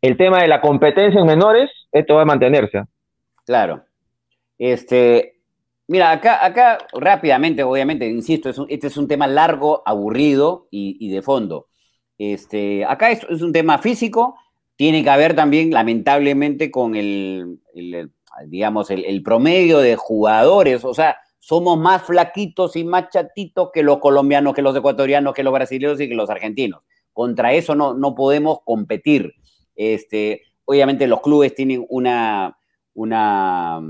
el 0.00 0.16
tema 0.16 0.40
de 0.40 0.48
la 0.48 0.60
competencia 0.60 1.20
en 1.20 1.26
menores, 1.26 1.70
esto 1.92 2.14
va 2.14 2.22
a 2.22 2.26
mantenerse. 2.26 2.82
Claro. 3.44 3.84
Este, 4.58 5.40
mira, 5.88 6.10
acá, 6.10 6.44
acá 6.44 6.78
rápidamente, 6.92 7.62
obviamente, 7.62 8.06
insisto, 8.08 8.48
es 8.48 8.58
un- 8.58 8.66
este 8.68 8.86
es 8.88 8.96
un 8.96 9.08
tema 9.08 9.26
largo, 9.26 9.82
aburrido 9.84 10.68
y 10.70 11.10
de 11.10 11.22
fondo. 11.22 11.67
Este, 12.18 12.84
acá 12.84 13.10
es, 13.10 13.24
es 13.30 13.42
un 13.42 13.52
tema 13.52 13.78
físico, 13.78 14.36
tiene 14.76 15.02
que 15.02 15.10
haber 15.10 15.34
también, 15.34 15.70
lamentablemente, 15.70 16.70
con 16.70 16.94
el, 16.94 17.60
digamos, 18.46 18.90
el, 18.90 19.04
el 19.04 19.22
promedio 19.22 19.78
de 19.78 19.96
jugadores, 19.96 20.84
o 20.84 20.94
sea, 20.94 21.16
somos 21.38 21.78
más 21.78 22.02
flaquitos 22.02 22.76
y 22.76 22.84
más 22.84 23.08
chatitos 23.10 23.70
que 23.72 23.82
los 23.82 23.98
colombianos, 23.98 24.54
que 24.54 24.62
los 24.62 24.76
ecuatorianos, 24.76 25.32
que 25.32 25.42
los 25.42 25.52
brasileños 25.52 26.00
y 26.00 26.08
que 26.08 26.14
los 26.14 26.28
argentinos. 26.28 26.82
Contra 27.12 27.52
eso 27.54 27.74
no, 27.74 27.94
no 27.94 28.14
podemos 28.14 28.58
competir. 28.64 29.32
Este, 29.74 30.42
obviamente 30.64 31.06
los 31.06 31.22
clubes 31.22 31.54
tienen 31.54 31.86
una, 31.88 32.58
una, 32.92 33.80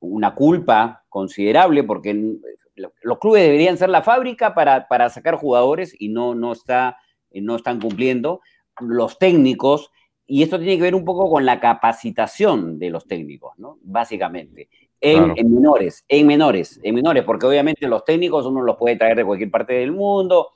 una 0.00 0.34
culpa 0.34 1.04
considerable 1.08 1.82
porque 1.84 2.36
los 2.74 3.18
clubes 3.18 3.42
deberían 3.42 3.78
ser 3.78 3.88
la 3.88 4.02
fábrica 4.02 4.54
para, 4.54 4.88
para 4.88 5.08
sacar 5.08 5.36
jugadores 5.36 5.94
y 5.98 6.08
no, 6.08 6.34
no, 6.34 6.52
está, 6.52 6.98
no 7.40 7.56
están 7.56 7.80
cumpliendo. 7.80 8.40
Los 8.80 9.18
técnicos, 9.18 9.90
y 10.26 10.42
esto 10.42 10.58
tiene 10.58 10.76
que 10.76 10.82
ver 10.82 10.94
un 10.94 11.04
poco 11.04 11.30
con 11.30 11.44
la 11.46 11.60
capacitación 11.60 12.78
de 12.78 12.90
los 12.90 13.06
técnicos, 13.06 13.58
¿no? 13.58 13.78
Básicamente. 13.82 14.68
En, 15.00 15.18
Claro. 15.18 15.34
en 15.36 15.54
menores, 15.54 16.04
en 16.08 16.26
menores, 16.26 16.80
en 16.82 16.94
menores, 16.94 17.24
porque 17.24 17.46
obviamente 17.46 17.88
los 17.88 18.04
técnicos 18.04 18.46
uno 18.46 18.62
los 18.62 18.76
puede 18.76 18.96
traer 18.96 19.16
de 19.16 19.24
cualquier 19.24 19.50
parte 19.50 19.72
del 19.74 19.92
mundo, 19.92 20.48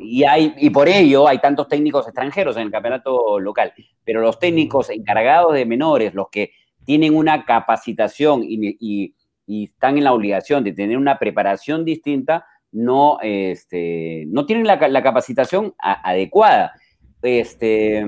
y, 0.00 0.24
hay, 0.24 0.54
y 0.58 0.68
por 0.70 0.88
ello 0.88 1.26
hay 1.28 1.38
tantos 1.38 1.68
técnicos 1.68 2.06
extranjeros 2.06 2.56
en 2.56 2.62
el 2.64 2.70
campeonato 2.70 3.38
local, 3.40 3.72
pero 4.04 4.20
los 4.20 4.38
técnicos 4.38 4.90
encargados 4.90 5.54
de 5.54 5.64
menores, 5.64 6.12
los 6.14 6.28
que 6.30 6.52
tienen 6.84 7.14
una 7.16 7.44
capacitación 7.44 8.42
y, 8.42 8.76
y- 8.80 9.14
y 9.46 9.64
están 9.64 9.98
en 9.98 10.04
la 10.04 10.12
obligación 10.12 10.64
de 10.64 10.72
tener 10.72 10.96
una 10.98 11.18
preparación 11.18 11.84
distinta, 11.84 12.46
no, 12.72 13.18
este, 13.22 14.24
no 14.28 14.46
tienen 14.46 14.66
la, 14.66 14.78
ca- 14.78 14.88
la 14.88 15.02
capacitación 15.02 15.74
adecuada. 15.78 16.72
Este, 17.22 18.04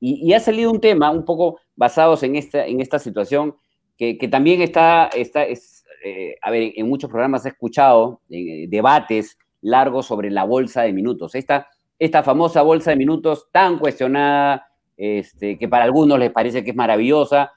y, 0.00 0.32
ha 0.32 0.40
salido 0.40 0.72
un 0.72 0.80
tema 0.80 1.10
un 1.10 1.24
poco 1.24 1.60
basados 1.76 2.22
en 2.24 2.34
esta, 2.36 2.66
en 2.66 2.80
esta 2.80 2.98
situación 2.98 3.54
que, 3.96 4.18
que 4.18 4.26
también 4.26 4.60
está, 4.62 5.08
está 5.14 5.44
es, 5.44 5.84
eh, 6.04 6.34
a 6.42 6.50
ver, 6.50 6.72
en 6.74 6.88
muchos 6.88 7.08
programas 7.08 7.46
he 7.46 7.50
escuchado 7.50 8.20
eh, 8.28 8.66
debates 8.68 9.38
largos 9.60 10.06
sobre 10.06 10.30
la 10.30 10.42
bolsa 10.42 10.82
de 10.82 10.92
minutos. 10.92 11.36
Esta, 11.36 11.68
esta 11.98 12.24
famosa 12.24 12.62
bolsa 12.62 12.90
de 12.90 12.96
minutos 12.96 13.46
tan 13.52 13.78
cuestionada, 13.78 14.66
este, 14.96 15.56
que 15.56 15.68
para 15.68 15.84
algunos 15.84 16.18
les 16.18 16.32
parece 16.32 16.64
que 16.64 16.70
es 16.70 16.76
maravillosa. 16.76 17.52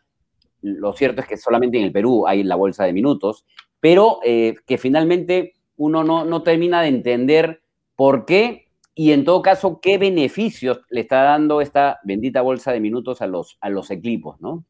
Lo 0.61 0.93
cierto 0.93 1.21
es 1.21 1.27
que 1.27 1.37
solamente 1.37 1.79
en 1.79 1.85
el 1.85 1.91
Perú 1.91 2.27
hay 2.27 2.43
la 2.43 2.55
bolsa 2.55 2.85
de 2.85 2.93
minutos, 2.93 3.43
pero 3.79 4.19
eh, 4.23 4.55
que 4.67 4.77
finalmente 4.77 5.53
uno 5.77 6.03
no, 6.03 6.25
no 6.25 6.43
termina 6.43 6.81
de 6.81 6.87
entender 6.89 7.61
por 7.95 8.25
qué 8.25 8.65
y 8.93 9.11
en 9.11 9.25
todo 9.25 9.41
caso 9.41 9.79
qué 9.81 9.97
beneficios 9.97 10.81
le 10.89 11.01
está 11.01 11.23
dando 11.23 11.59
esta 11.59 11.99
bendita 12.03 12.41
bolsa 12.41 12.71
de 12.71 12.79
minutos 12.79 13.21
a 13.21 13.27
los, 13.27 13.57
a 13.59 13.69
los 13.69 13.91
equipos, 13.91 14.39
¿no? 14.39 14.63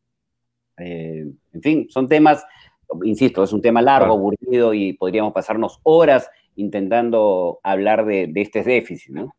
Eh, 0.77 1.25
en 1.53 1.61
fin, 1.61 1.87
son 1.89 2.07
temas, 2.07 2.45
insisto, 3.03 3.43
es 3.43 3.53
un 3.53 3.61
tema 3.61 3.81
largo, 3.81 4.13
aburrido 4.13 4.73
y 4.73 4.93
podríamos 4.93 5.31
pasarnos 5.31 5.79
horas 5.83 6.29
intentando 6.55 7.59
hablar 7.63 8.05
de, 8.05 8.27
de 8.27 8.41
este 8.41 8.63
déficit, 8.63 9.13
¿no? 9.13 9.35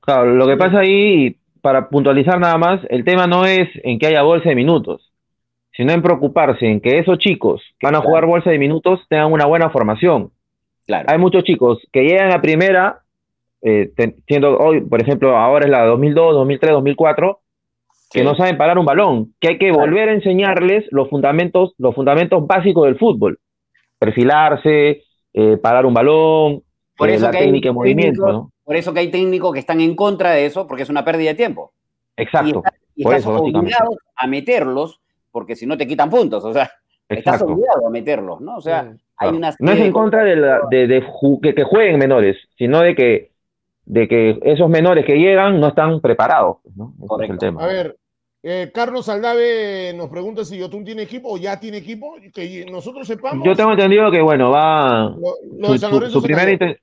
Claro, 0.00 0.34
lo 0.34 0.46
que 0.46 0.56
pasa 0.56 0.80
ahí, 0.80 1.36
para 1.60 1.88
puntualizar 1.88 2.38
nada 2.38 2.58
más, 2.58 2.80
el 2.90 3.04
tema 3.04 3.26
no 3.26 3.46
es 3.46 3.68
en 3.82 3.98
que 3.98 4.06
haya 4.06 4.22
bolsa 4.22 4.50
de 4.50 4.54
minutos, 4.54 5.12
sino 5.72 5.92
en 5.92 6.02
preocuparse 6.02 6.66
en 6.66 6.80
que 6.80 6.98
esos 6.98 7.18
chicos 7.18 7.62
que 7.78 7.86
van 7.86 7.94
a 7.94 8.00
jugar 8.00 8.26
bolsa 8.26 8.50
de 8.50 8.58
minutos 8.58 9.00
tengan 9.08 9.32
una 9.32 9.46
buena 9.46 9.70
formación. 9.70 10.30
Claro. 10.88 11.06
Hay 11.10 11.18
muchos 11.18 11.44
chicos 11.44 11.78
que 11.92 12.02
llegan 12.02 12.32
a 12.32 12.40
primera, 12.40 13.02
eh, 13.60 13.92
siendo 14.26 14.56
hoy, 14.58 14.80
por 14.80 15.00
ejemplo, 15.02 15.36
ahora 15.36 15.66
es 15.66 15.70
la 15.70 15.84
2002, 15.84 16.34
2003, 16.34 16.72
2004, 16.72 17.40
que 18.10 18.20
Sí. 18.20 18.24
no 18.24 18.34
saben 18.34 18.56
parar 18.56 18.78
un 18.78 18.86
balón, 18.86 19.34
que 19.38 19.48
hay 19.48 19.58
que 19.58 19.68
Claro. 19.68 19.80
volver 19.82 20.08
a 20.08 20.12
enseñarles 20.14 20.86
los 20.90 21.10
fundamentos, 21.10 21.74
los 21.76 21.94
fundamentos 21.94 22.46
básicos 22.46 22.86
del 22.86 22.98
fútbol. 22.98 23.38
Perfilarse, 23.98 25.02
eh, 25.34 25.56
parar 25.58 25.84
un 25.84 25.92
balón, 25.94 26.62
Por 26.96 27.10
eh, 27.10 27.14
eso 27.14 27.26
la 27.26 27.30
que 27.32 27.36
hay 27.38 27.44
técnica 27.44 27.68
de 27.68 27.72
movimiento, 27.74 28.22
técnicos- 28.22 28.32
¿no? 28.32 28.52
Por 28.64 28.76
eso 28.76 28.92
que 28.94 29.00
hay 29.00 29.10
técnicos 29.10 29.52
que 29.52 29.58
están 29.60 29.80
en 29.82 29.94
contra 29.94 30.30
de 30.32 30.46
eso, 30.46 30.66
porque 30.66 30.82
es 30.84 30.88
una 30.90 31.04
pérdida 31.04 31.30
de 31.30 31.34
tiempo. 31.36 31.72
Exacto, 32.16 32.46
Y, 32.48 32.50
está- 32.58 32.72
y 32.96 33.02
por 33.04 33.14
estás 33.14 33.30
eso, 33.32 33.42
obligado 33.42 33.90
a 34.16 34.26
meterlos, 34.26 35.00
porque 35.30 35.54
si 35.54 35.66
no 35.66 35.76
te 35.76 35.86
quitan 35.86 36.08
puntos, 36.10 36.42
o 36.44 36.52
sea, 36.52 36.70
estás 37.08 37.42
obligado 37.42 37.86
a 37.86 37.90
meterlos, 37.90 38.40
¿no? 38.40 38.56
O 38.56 38.60
sea. 38.62 38.90
Hay 39.18 39.30
una 39.36 39.54
No 39.58 39.72
es 39.72 39.80
en 39.80 39.92
contra 39.92 40.24
de, 40.24 40.36
la- 40.36 40.60
de, 40.70 40.86
de 40.86 41.02
ju- 41.02 41.40
que, 41.42 41.54
que 41.54 41.64
jueguen 41.64 41.98
menores, 41.98 42.36
sino 42.56 42.80
de 42.80 42.94
que, 42.94 43.32
de 43.84 44.06
que 44.08 44.38
esos 44.42 44.68
menores 44.68 45.04
que 45.04 45.16
llegan 45.18 45.60
no 45.60 45.68
están 45.68 46.00
preparados. 46.00 46.58
pues, 46.62 46.76
¿no? 46.76 46.94
Ese 47.16 47.24
es 47.24 47.30
el 47.30 47.38
tema. 47.38 47.62
A 47.62 47.66
ver, 47.66 47.96
eh, 48.42 48.70
Carlos 48.72 49.08
Aldave 49.08 49.92
nos 49.96 50.08
pregunta 50.08 50.44
si 50.44 50.58
Yotun 50.58 50.84
tiene 50.84 51.02
equipo 51.02 51.32
o 51.32 51.36
ya 51.38 51.58
tiene 51.58 51.78
equipo. 51.78 52.14
Que 52.32 52.64
nosotros 52.70 53.06
sepamos. 53.06 53.44
Yo 53.46 53.54
tengo 53.56 53.72
entendido 53.72 54.10
que, 54.10 54.20
bueno, 54.22 54.50
va. 54.50 55.10
Lo, 55.10 55.34
lo 55.58 55.66
Su, 55.68 55.72
de 55.72 55.78
San 55.78 55.90
su- 55.90 55.96
Lorenzo 55.96 56.14
su 56.14 56.20
se 56.20 56.26
primera 56.34 56.78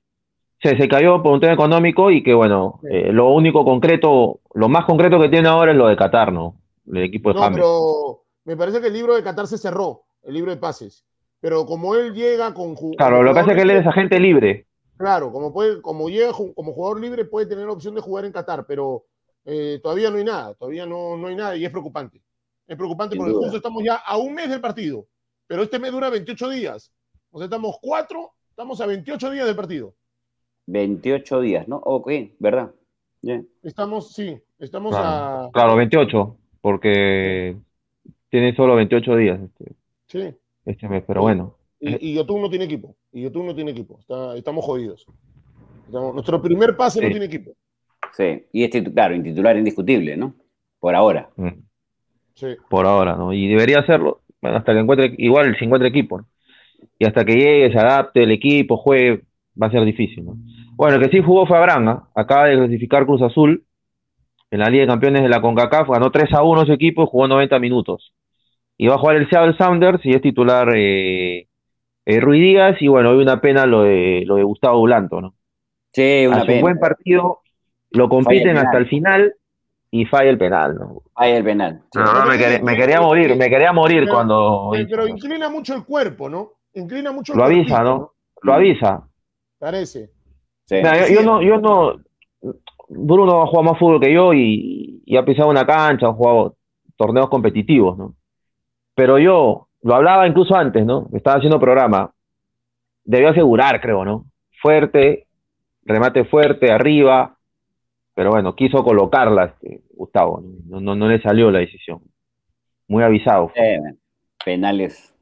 se, 0.58 0.76
se 0.76 0.88
cayó 0.88 1.22
por 1.22 1.32
un 1.32 1.40
tema 1.40 1.52
económico 1.52 2.10
y 2.10 2.22
que, 2.22 2.34
bueno, 2.34 2.80
Sí. 2.82 2.88
eh, 2.90 3.12
lo 3.12 3.28
único 3.30 3.64
concreto, 3.64 4.40
lo 4.54 4.68
más 4.68 4.84
concreto 4.86 5.20
que 5.20 5.28
tiene 5.28 5.48
ahora 5.48 5.72
es 5.72 5.76
lo 5.78 5.86
de 5.86 5.96
Qatar, 5.96 6.32
¿no? 6.32 6.56
El 6.92 7.04
equipo 7.04 7.28
de 7.30 7.34
No, 7.36 7.40
James. 7.42 7.56
pero 7.56 8.22
me 8.44 8.56
parece 8.56 8.80
que 8.80 8.86
el 8.88 8.92
libro 8.94 9.14
de 9.14 9.22
Qatar 9.22 9.46
se 9.46 9.58
cerró, 9.58 10.02
el 10.22 10.34
libro 10.34 10.50
de 10.50 10.56
pases. 10.56 11.04
Pero 11.46 11.64
como 11.64 11.94
él 11.94 12.12
llega 12.12 12.52
con 12.52 12.74
Claro, 12.96 13.22
lo 13.22 13.30
que 13.30 13.38
pasa 13.38 13.52
es 13.52 13.56
que 13.56 13.62
él 13.62 13.70
es 13.70 13.86
agente 13.86 14.18
libre. 14.18 14.66
Claro, 14.96 15.30
como 15.30 15.52
puede, 15.52 15.80
como 15.80 16.08
llega 16.08 16.32
como 16.32 16.72
jugador 16.72 17.00
libre 17.00 17.24
puede 17.24 17.46
tener 17.46 17.66
la 17.66 17.72
opción 17.72 17.94
de 17.94 18.00
jugar 18.00 18.24
en 18.24 18.32
Qatar, 18.32 18.66
pero 18.66 19.04
eh, 19.44 19.78
todavía 19.80 20.10
no 20.10 20.16
hay 20.16 20.24
nada, 20.24 20.54
todavía 20.54 20.86
no, 20.86 21.16
no 21.16 21.28
hay 21.28 21.36
nada 21.36 21.54
y 21.54 21.64
es 21.64 21.70
preocupante. 21.70 22.20
Es 22.66 22.76
preocupante 22.76 23.12
Sin 23.12 23.20
porque 23.20 23.32
duda. 23.32 23.42
justo 23.44 23.58
estamos 23.58 23.84
ya 23.84 23.94
a 23.94 24.16
un 24.16 24.34
mes 24.34 24.50
del 24.50 24.60
partido, 24.60 25.06
pero 25.46 25.62
este 25.62 25.78
mes 25.78 25.92
dura 25.92 26.10
28 26.10 26.48
días. 26.48 26.90
O 27.30 27.38
sea, 27.38 27.44
estamos 27.44 27.76
cuatro, 27.80 28.32
estamos 28.50 28.80
a 28.80 28.86
28 28.86 29.30
días 29.30 29.46
del 29.46 29.54
partido. 29.54 29.94
28 30.66 31.40
días, 31.42 31.68
¿no? 31.68 31.76
Ok, 31.76 32.10
¿verdad? 32.40 32.72
Bien. 33.22 33.48
Estamos, 33.62 34.12
sí, 34.12 34.36
estamos 34.58 34.96
Claro, 34.96 35.44
a. 35.46 35.50
claro, 35.52 35.76
28, 35.76 36.36
porque 36.60 37.56
tiene 38.30 38.52
solo 38.56 38.74
28 38.74 39.14
días 39.14 39.38
este, 39.40 39.76
Sí. 40.08 40.36
Este 40.66 40.88
mes, 40.88 41.04
pero 41.06 41.22
bueno. 41.22 41.54
Y, 41.80 42.10
y 42.10 42.14
Yotun 42.14 42.40
no 42.42 42.50
tiene 42.50 42.64
equipo. 42.64 42.94
Y 43.12 43.22
Yotun 43.22 43.46
no 43.46 43.54
tiene 43.54 43.70
equipo. 43.70 43.98
Está- 44.00 44.36
estamos 44.36 44.64
jodidos. 44.64 45.06
Estamos- 45.86 46.14
nuestro 46.14 46.40
primer 46.42 46.76
pase 46.76 47.00
no 47.00 47.08
tiene 47.08 47.26
equipo. 47.26 47.52
Sí. 48.16 48.44
Y 48.52 48.64
este, 48.64 48.82
claro, 48.92 49.14
un 49.14 49.22
titular 49.22 49.56
indiscutible, 49.56 50.16
¿no? 50.16 50.34
Por 50.80 50.94
ahora. 50.94 51.28
mm, 51.36 51.48
Sí. 52.34 52.48
por 52.68 52.86
ahora, 52.86 53.14
¿no? 53.16 53.32
Y 53.32 53.48
debería 53.48 53.78
hacerlo, 53.80 54.20
bueno, 54.42 54.58
hasta 54.58 54.72
que 54.74 54.80
encuentre, 54.80 55.14
igual 55.18 55.56
si 55.58 55.64
encuentre 55.64 55.88
equipo, 55.88 56.18
¿no? 56.18 56.26
Y 56.98 57.06
hasta 57.06 57.24
que 57.24 57.32
llegue, 57.34 57.72
se 57.72 57.78
adapte 57.78 58.22
el 58.22 58.30
equipo, 58.30 58.76
juegue, 58.76 59.22
va 59.60 59.68
a 59.68 59.70
ser 59.70 59.84
difícil, 59.84 60.24
¿no? 60.24 60.36
Bueno, 60.76 60.96
el 60.96 61.02
que 61.02 61.16
sí 61.16 61.22
jugó 61.22 61.46
fue 61.46 61.56
Abraham, 61.56 61.88
¿ah? 61.88 62.08
acaba 62.14 62.46
de 62.46 62.56
clasificar 62.56 63.06
Cruz 63.06 63.22
Azul 63.22 63.64
en 64.50 64.58
la 64.60 64.68
Liga 64.68 64.82
de 64.82 64.86
Campeones 64.88 65.22
de 65.22 65.28
la 65.30 65.40
CONCACAF, 65.40 65.88
ganó 65.88 66.10
3 66.10 66.32
a 66.34 66.42
1 66.42 66.66
su 66.66 66.72
equipo 66.72 67.02
y 67.02 67.06
jugó 67.06 67.26
90 67.26 67.58
minutos. 67.58 68.12
Y 68.78 68.86
va 68.88 68.96
a 68.96 68.98
jugar 68.98 69.16
el 69.16 69.28
Seattle 69.28 69.56
Sounders 69.56 70.04
y 70.04 70.10
es 70.10 70.20
titular 70.20 70.68
eh, 70.76 71.48
eh, 72.04 72.20
Ruiz 72.20 72.40
Díaz, 72.42 72.76
y 72.80 72.88
bueno, 72.88 73.10
hoy 73.10 73.22
una 73.22 73.40
pena 73.40 73.66
lo 73.66 73.82
de, 73.82 74.22
lo 74.26 74.36
de 74.36 74.42
Gustavo 74.42 74.78
Bulanto, 74.80 75.20
¿no? 75.20 75.34
Sí, 75.92 76.26
una 76.26 76.36
Hace 76.38 76.42
un 76.42 76.48
pena. 76.48 76.60
buen 76.62 76.78
partido, 76.78 77.40
lo 77.90 78.08
compiten 78.08 78.58
hasta 78.58 78.76
el 78.78 78.86
final 78.86 79.34
y 79.90 80.04
falla 80.04 80.28
el 80.28 80.36
penal, 80.38 80.74
¿no? 80.76 81.02
Ahí 81.14 81.32
el 81.32 81.44
penal. 81.44 81.80
Sí. 81.92 81.98
No, 81.98 82.04
no, 82.12 82.26
me, 82.26 82.36
quería, 82.36 82.62
me 82.62 82.76
quería 82.76 83.00
morir, 83.00 83.34
me 83.36 83.48
quería 83.48 83.72
morir 83.72 84.00
Pero- 84.02 84.12
cuando 84.14 84.70
Pero 84.72 85.06
inclina 85.08 85.48
mucho 85.48 85.74
el 85.74 85.84
cuerpo, 85.84 86.28
¿no? 86.28 86.52
Inclina 86.74 87.12
mucho 87.12 87.32
el 87.32 87.38
lo 87.38 87.44
avisa, 87.46 87.82
¿no? 87.82 88.12
Lo 88.42 88.52
avisa. 88.52 89.08
Parece. 89.58 90.10
Sí. 90.66 90.74
Mira, 90.74 91.08
yo, 91.08 91.14
yo 91.14 91.22
no, 91.22 91.40
yo 91.42 91.56
no, 91.58 91.96
Bruno 92.88 93.42
ha 93.42 93.46
jugado 93.46 93.70
más 93.70 93.78
fútbol 93.78 94.00
que 94.00 94.12
yo 94.12 94.34
y, 94.34 95.02
y 95.06 95.16
ha 95.16 95.24
pisado 95.24 95.48
una 95.48 95.64
cancha, 95.66 96.08
ha 96.08 96.12
jugado 96.12 96.56
torneos 96.96 97.30
competitivos, 97.30 97.96
¿no? 97.96 98.14
Pero 98.96 99.18
yo, 99.18 99.68
lo 99.82 99.94
hablaba 99.94 100.26
incluso 100.26 100.56
antes, 100.56 100.84
¿no? 100.84 101.08
Estaba 101.12 101.36
haciendo 101.36 101.60
programa, 101.60 102.12
debió 103.04 103.28
asegurar, 103.28 103.80
creo, 103.80 104.04
¿no? 104.04 104.24
Fuerte, 104.60 105.26
remate 105.84 106.24
fuerte, 106.24 106.72
arriba, 106.72 107.36
pero 108.14 108.30
bueno, 108.30 108.56
quiso 108.56 108.82
colocarla, 108.82 109.44
este, 109.44 109.82
Gustavo, 109.92 110.42
no, 110.66 110.80
no, 110.80 110.96
no 110.96 111.08
le 111.08 111.20
salió 111.20 111.50
la 111.50 111.58
decisión. 111.58 112.00
Muy 112.88 113.02
avisado. 113.04 113.52
Eh, 113.54 113.78
penales. 114.44 115.14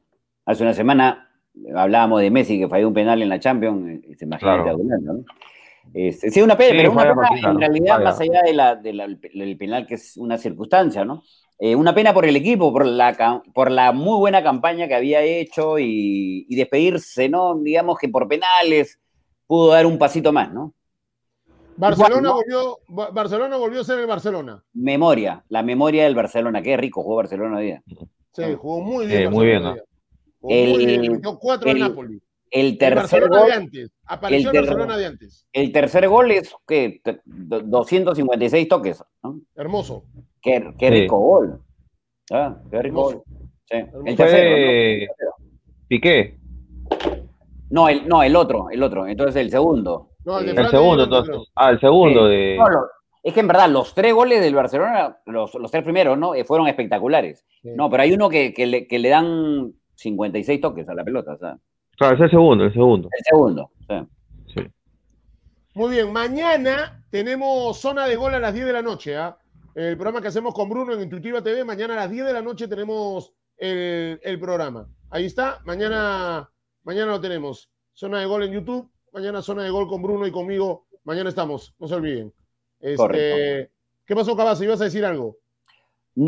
Hace 0.45 0.63
una 0.63 0.73
semana 0.73 1.29
hablábamos 1.75 2.21
de 2.21 2.31
Messi 2.31 2.57
que 2.57 2.69
falló 2.69 2.87
un 2.87 2.93
penal 2.93 3.21
en 3.21 3.27
la 3.29 3.39
Champions. 3.39 4.03
eh, 4.05 4.15
Se 4.15 4.23
imagina 4.25 4.63
Claro. 4.63 4.77
¿no? 5.01 5.25
Este, 5.93 6.31
sí, 6.31 6.41
una 6.41 6.55
pena, 6.57 6.71
Sí, 6.71 6.77
pero 6.77 6.91
una 6.93 7.13
pena 7.13 7.51
en 7.51 7.59
realidad, 7.59 8.03
más 8.03 8.19
allá 8.21 8.41
de 8.41 8.53
la, 8.53 8.75
de 8.75 8.93
la- 8.93 9.07
del 9.07 9.57
penal, 9.57 9.85
que 9.85 9.95
es 9.95 10.15
una 10.17 10.37
circunstancia, 10.37 11.03
¿no? 11.05 11.21
Eh, 11.57 11.75
una 11.75 11.95
pena 11.95 12.13
por 12.13 12.25
el 12.25 12.35
equipo, 12.35 12.71
por 12.73 12.85
la, 12.85 13.41
por 13.53 13.71
la 13.71 13.91
muy 13.93 14.17
buena 14.19 14.43
campaña 14.43 14.87
que 14.87 14.95
había 14.95 15.21
hecho 15.21 15.79
y, 15.79 16.45
y 16.49 16.55
despedirse, 16.55 17.29
¿no? 17.29 17.55
Digamos 17.57 17.97
que 17.97 18.09
por 18.09 18.27
penales 18.27 18.99
pudo 19.47 19.69
dar 19.71 19.85
un 19.85 19.97
pasito 19.97 20.33
más, 20.33 20.51
¿no? 20.53 20.73
Barcelona, 21.77 22.15
Igual, 22.17 22.23
¿no? 22.23 22.33
volvió, 22.35 22.77
Ba- 22.87 23.09
Barcelona 23.11 23.57
volvió 23.57 23.81
a 23.81 23.83
ser 23.83 23.99
el 23.99 24.07
Barcelona. 24.07 24.63
Memoria, 24.73 25.43
la 25.49 25.61
memoria 25.63 26.03
del 26.05 26.15
Barcelona. 26.15 26.61
Qué 26.61 26.75
rico 26.77 27.03
jugó 27.03 27.17
Barcelona 27.17 27.57
hoy 27.57 27.65
día. 27.65 27.83
Sí, 28.31 28.43
jugó 28.57 28.81
muy 28.81 29.07
bien. 29.07 29.31
Jugó 29.31 29.43
muy 29.45 29.49
El- 30.53 30.77
bien, 31.01 31.11
metió 31.13 31.37
cuatro 31.39 31.69
el- 31.69 31.79
Napoli. 31.79 32.21
El 32.51 32.67
El 32.67 32.77
tercer 32.77 32.95
Barcelona 33.21 33.39
gol 33.39 33.47
de 33.47 33.53
antes. 33.53 33.91
Apareció 34.05 34.37
el, 34.51 34.55
el 34.55 34.61
ter- 34.61 34.69
Barcelona 34.69 34.97
de 34.97 35.05
antes. 35.05 35.47
El 35.51 35.71
tercer 35.73 36.07
gol 36.07 36.31
es 36.31 36.55
que 36.65 37.01
256 37.25 38.67
toques. 38.69 39.03
¿no? 39.23 39.41
Hermoso. 39.55 40.05
Qué, 40.45 40.73
qué 40.77 40.87
Sí. 40.89 40.93
rico 41.01 41.17
gol. 41.19 41.59
Ah, 42.31 42.55
qué 42.71 42.81
rico 42.83 43.01
gol. 43.01 43.23
Sí. 43.69 43.77
El 44.05 44.15
tercero, 44.15 44.55
Fue 44.55 45.07
Piqué, 45.87 46.37
¿no? 47.71 47.81
No, 47.81 47.89
el, 47.89 48.07
no, 48.07 48.21
el 48.23 48.35
otro, 48.35 48.69
el 48.69 48.81
otro. 48.83 49.07
Entonces 49.07 49.35
el 49.41 49.49
segundo. 49.49 50.11
No, 50.23 50.39
el 50.39 50.45
de 50.45 50.51
Eh, 50.53 50.55
el 50.65 50.69
segundo 50.69 50.97
no 50.97 51.03
entonces. 51.03 51.51
Ah, 51.55 51.71
el 51.71 51.79
segundo 51.79 52.27
Sí. 52.27 52.31
de... 52.35 52.55
no, 52.59 52.69
lo- 52.69 52.87
es 53.23 53.33
que 53.33 53.39
en 53.39 53.47
verdad 53.47 53.67
los 53.69 53.93
tres 53.95 54.13
goles 54.13 54.39
del 54.39 54.53
Barcelona, 54.53 55.17
los, 55.25 55.55
los 55.55 55.71
tres 55.71 55.83
primeros, 55.83 56.15
¿no? 56.17 56.35
Eh, 56.35 56.43
fueron 56.45 56.67
espectaculares. 56.67 57.43
Sí. 57.63 57.69
No, 57.75 57.89
pero 57.89 58.03
hay 58.03 58.13
uno 58.13 58.29
que, 58.29 58.53
que 58.53 58.67
le, 58.67 58.87
que 58.87 58.99
le 58.99 59.09
dan 59.09 59.73
56 59.95 60.61
toques 60.61 60.87
a 60.87 60.93
la 60.93 61.03
pelota. 61.03 61.33
O 61.33 61.37
sea, 61.37 61.57
Claro, 61.97 62.15
es 62.15 62.21
el 62.21 62.29
segundo, 62.29 62.65
el 62.65 62.73
segundo. 62.73 63.09
el 63.11 63.23
segundo. 63.23 63.71
sí. 63.87 63.95
Sí. 64.53 64.67
Muy 65.73 65.91
bien, 65.95 66.13
mañana 66.13 67.03
tenemos 67.09 67.77
zona 67.77 68.05
de 68.05 68.15
gol 68.15 68.33
a 68.35 68.39
las 68.39 68.53
10 68.53 68.65
de 68.67 68.73
la 68.73 68.81
noche. 68.83 69.17
¿ah? 69.17 69.35
El 69.75 69.97
programa 69.97 70.21
que 70.21 70.29
hacemos 70.29 70.53
con 70.53 70.69
Bruno 70.69 70.93
en 70.93 71.01
Intuitiva 71.01 71.43
TV. 71.43 71.65
Mañana 71.65 71.95
a 71.95 71.97
las 71.97 72.09
10 72.09 72.25
de 72.25 72.33
la 72.33 72.41
noche 72.41 72.69
tenemos 72.69 73.33
el, 73.57 74.21
el 74.23 74.39
programa. 74.39 74.87
Ahí 75.09 75.25
está, 75.25 75.59
mañana, 75.65 76.49
mañana 76.83 77.11
lo 77.11 77.19
tenemos. 77.19 77.69
Zona 77.93 78.21
de 78.21 78.25
gol 78.25 78.43
en 78.43 78.53
YouTube. 78.53 78.89
Mañana 79.11 79.41
zona 79.41 79.63
de 79.63 79.69
gol 79.69 79.89
con 79.89 80.01
Bruno 80.01 80.25
y 80.25 80.31
conmigo. 80.31 80.87
Mañana 81.03 81.27
estamos, 81.27 81.75
no 81.77 81.89
se 81.89 81.95
olviden. 81.95 82.33
Este, 82.79 82.95
Correcto. 82.95 83.73
¿Qué 84.05 84.15
pasó, 84.15 84.37
Cabaza? 84.37 84.63
¿Ibas 84.63 84.79
a 84.79 84.85
decir 84.85 85.03
algo? 85.03 85.39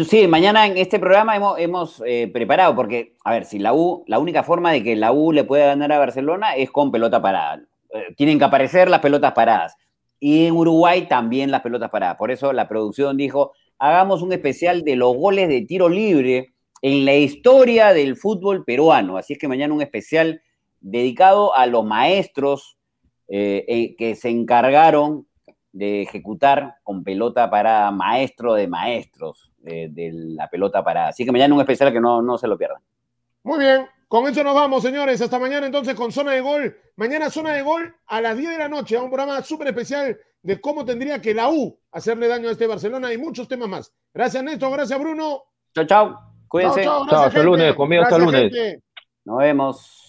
Sí, 0.05 0.27
mañana 0.27 0.67
en 0.67 0.77
este 0.77 0.99
programa 0.99 1.37
hemos, 1.37 1.57
hemos 1.57 2.03
eh, 2.05 2.29
preparado, 2.33 2.75
porque, 2.75 3.15
a 3.23 3.31
ver, 3.31 3.45
si 3.45 3.59
la 3.59 3.73
U, 3.73 4.03
la 4.07 4.19
única 4.19 4.43
forma 4.43 4.73
de 4.73 4.83
que 4.83 4.97
la 4.97 5.13
U 5.13 5.31
le 5.31 5.45
pueda 5.45 5.67
ganar 5.67 5.93
a 5.93 5.99
Barcelona 5.99 6.57
es 6.57 6.69
con 6.69 6.91
pelota 6.91 7.21
parada. 7.21 7.61
Eh, 7.93 8.13
tienen 8.17 8.39
que 8.39 8.45
aparecer 8.45 8.89
las 8.89 8.99
pelotas 8.99 9.31
paradas. 9.31 9.77
Y 10.19 10.45
en 10.45 10.55
Uruguay 10.55 11.07
también 11.07 11.51
las 11.51 11.61
pelotas 11.61 11.89
paradas. 11.89 12.17
Por 12.17 12.31
eso 12.31 12.51
la 12.53 12.67
producción 12.67 13.17
dijo, 13.17 13.53
hagamos 13.77 14.21
un 14.21 14.33
especial 14.33 14.83
de 14.83 14.95
los 14.95 15.15
goles 15.15 15.47
de 15.47 15.61
tiro 15.61 15.89
libre 15.89 16.53
en 16.81 17.05
la 17.05 17.15
historia 17.15 17.93
del 17.93 18.15
fútbol 18.15 18.63
peruano. 18.63 19.17
Así 19.17 19.33
es 19.33 19.39
que 19.39 19.47
mañana 19.47 19.73
un 19.73 19.81
especial 19.81 20.41
dedicado 20.79 21.55
a 21.55 21.65
los 21.65 21.85
maestros 21.85 22.77
eh, 23.27 23.65
eh, 23.67 23.95
que 23.97 24.15
se 24.15 24.29
encargaron 24.29 25.27
de 25.71 26.01
ejecutar 26.01 26.75
con 26.83 27.03
pelota 27.03 27.49
para 27.49 27.91
maestro 27.91 28.53
de 28.53 28.67
maestros 28.67 29.51
eh, 29.65 29.89
de 29.91 30.11
la 30.13 30.49
pelota 30.49 30.83
parada. 30.83 31.09
Así 31.09 31.25
que 31.25 31.31
mañana 31.31 31.53
un 31.53 31.59
especial 31.59 31.91
que 31.91 31.99
no, 31.99 32.21
no 32.21 32.37
se 32.37 32.47
lo 32.47 32.57
pierdan. 32.57 32.81
Muy 33.43 33.59
bien, 33.59 33.85
con 34.07 34.27
eso 34.27 34.43
nos 34.43 34.55
vamos, 34.55 34.83
señores. 34.83 35.21
Hasta 35.21 35.39
mañana 35.39 35.65
entonces 35.65 35.95
con 35.95 36.11
Zona 36.11 36.31
de 36.31 36.41
Gol. 36.41 36.77
Mañana 36.95 37.29
Zona 37.29 37.53
de 37.53 37.61
Gol 37.61 37.95
a 38.05 38.21
las 38.21 38.37
10 38.37 38.51
de 38.51 38.57
la 38.57 38.69
noche, 38.69 38.97
a 38.97 39.01
un 39.01 39.09
programa 39.09 39.41
súper 39.43 39.67
especial 39.67 40.17
de 40.41 40.61
cómo 40.61 40.85
tendría 40.85 41.21
que 41.21 41.33
la 41.33 41.49
U 41.49 41.77
hacerle 41.91 42.27
daño 42.27 42.47
a 42.47 42.51
este 42.53 42.67
Barcelona 42.67 43.11
y 43.11 43.17
muchos 43.17 43.47
temas 43.47 43.67
más. 43.67 43.93
Gracias, 44.13 44.43
Néstor. 44.43 44.71
Gracias, 44.71 44.97
Bruno. 44.99 45.43
Chao, 45.73 45.85
chao. 45.85 46.19
Cuídense. 46.47 46.83
Chao, 46.83 46.99
chao. 46.99 46.99
Chao, 46.99 47.05
Gracias, 47.05 47.27
hasta 47.27 47.31
gente. 47.31 47.45
lunes, 47.45 47.75
conmigo 47.75 48.03
hasta 48.03 48.17
Gracias, 48.17 48.33
lunes. 48.41 48.53
gente. 48.53 48.83
Nos 49.25 49.37
vemos. 49.39 50.06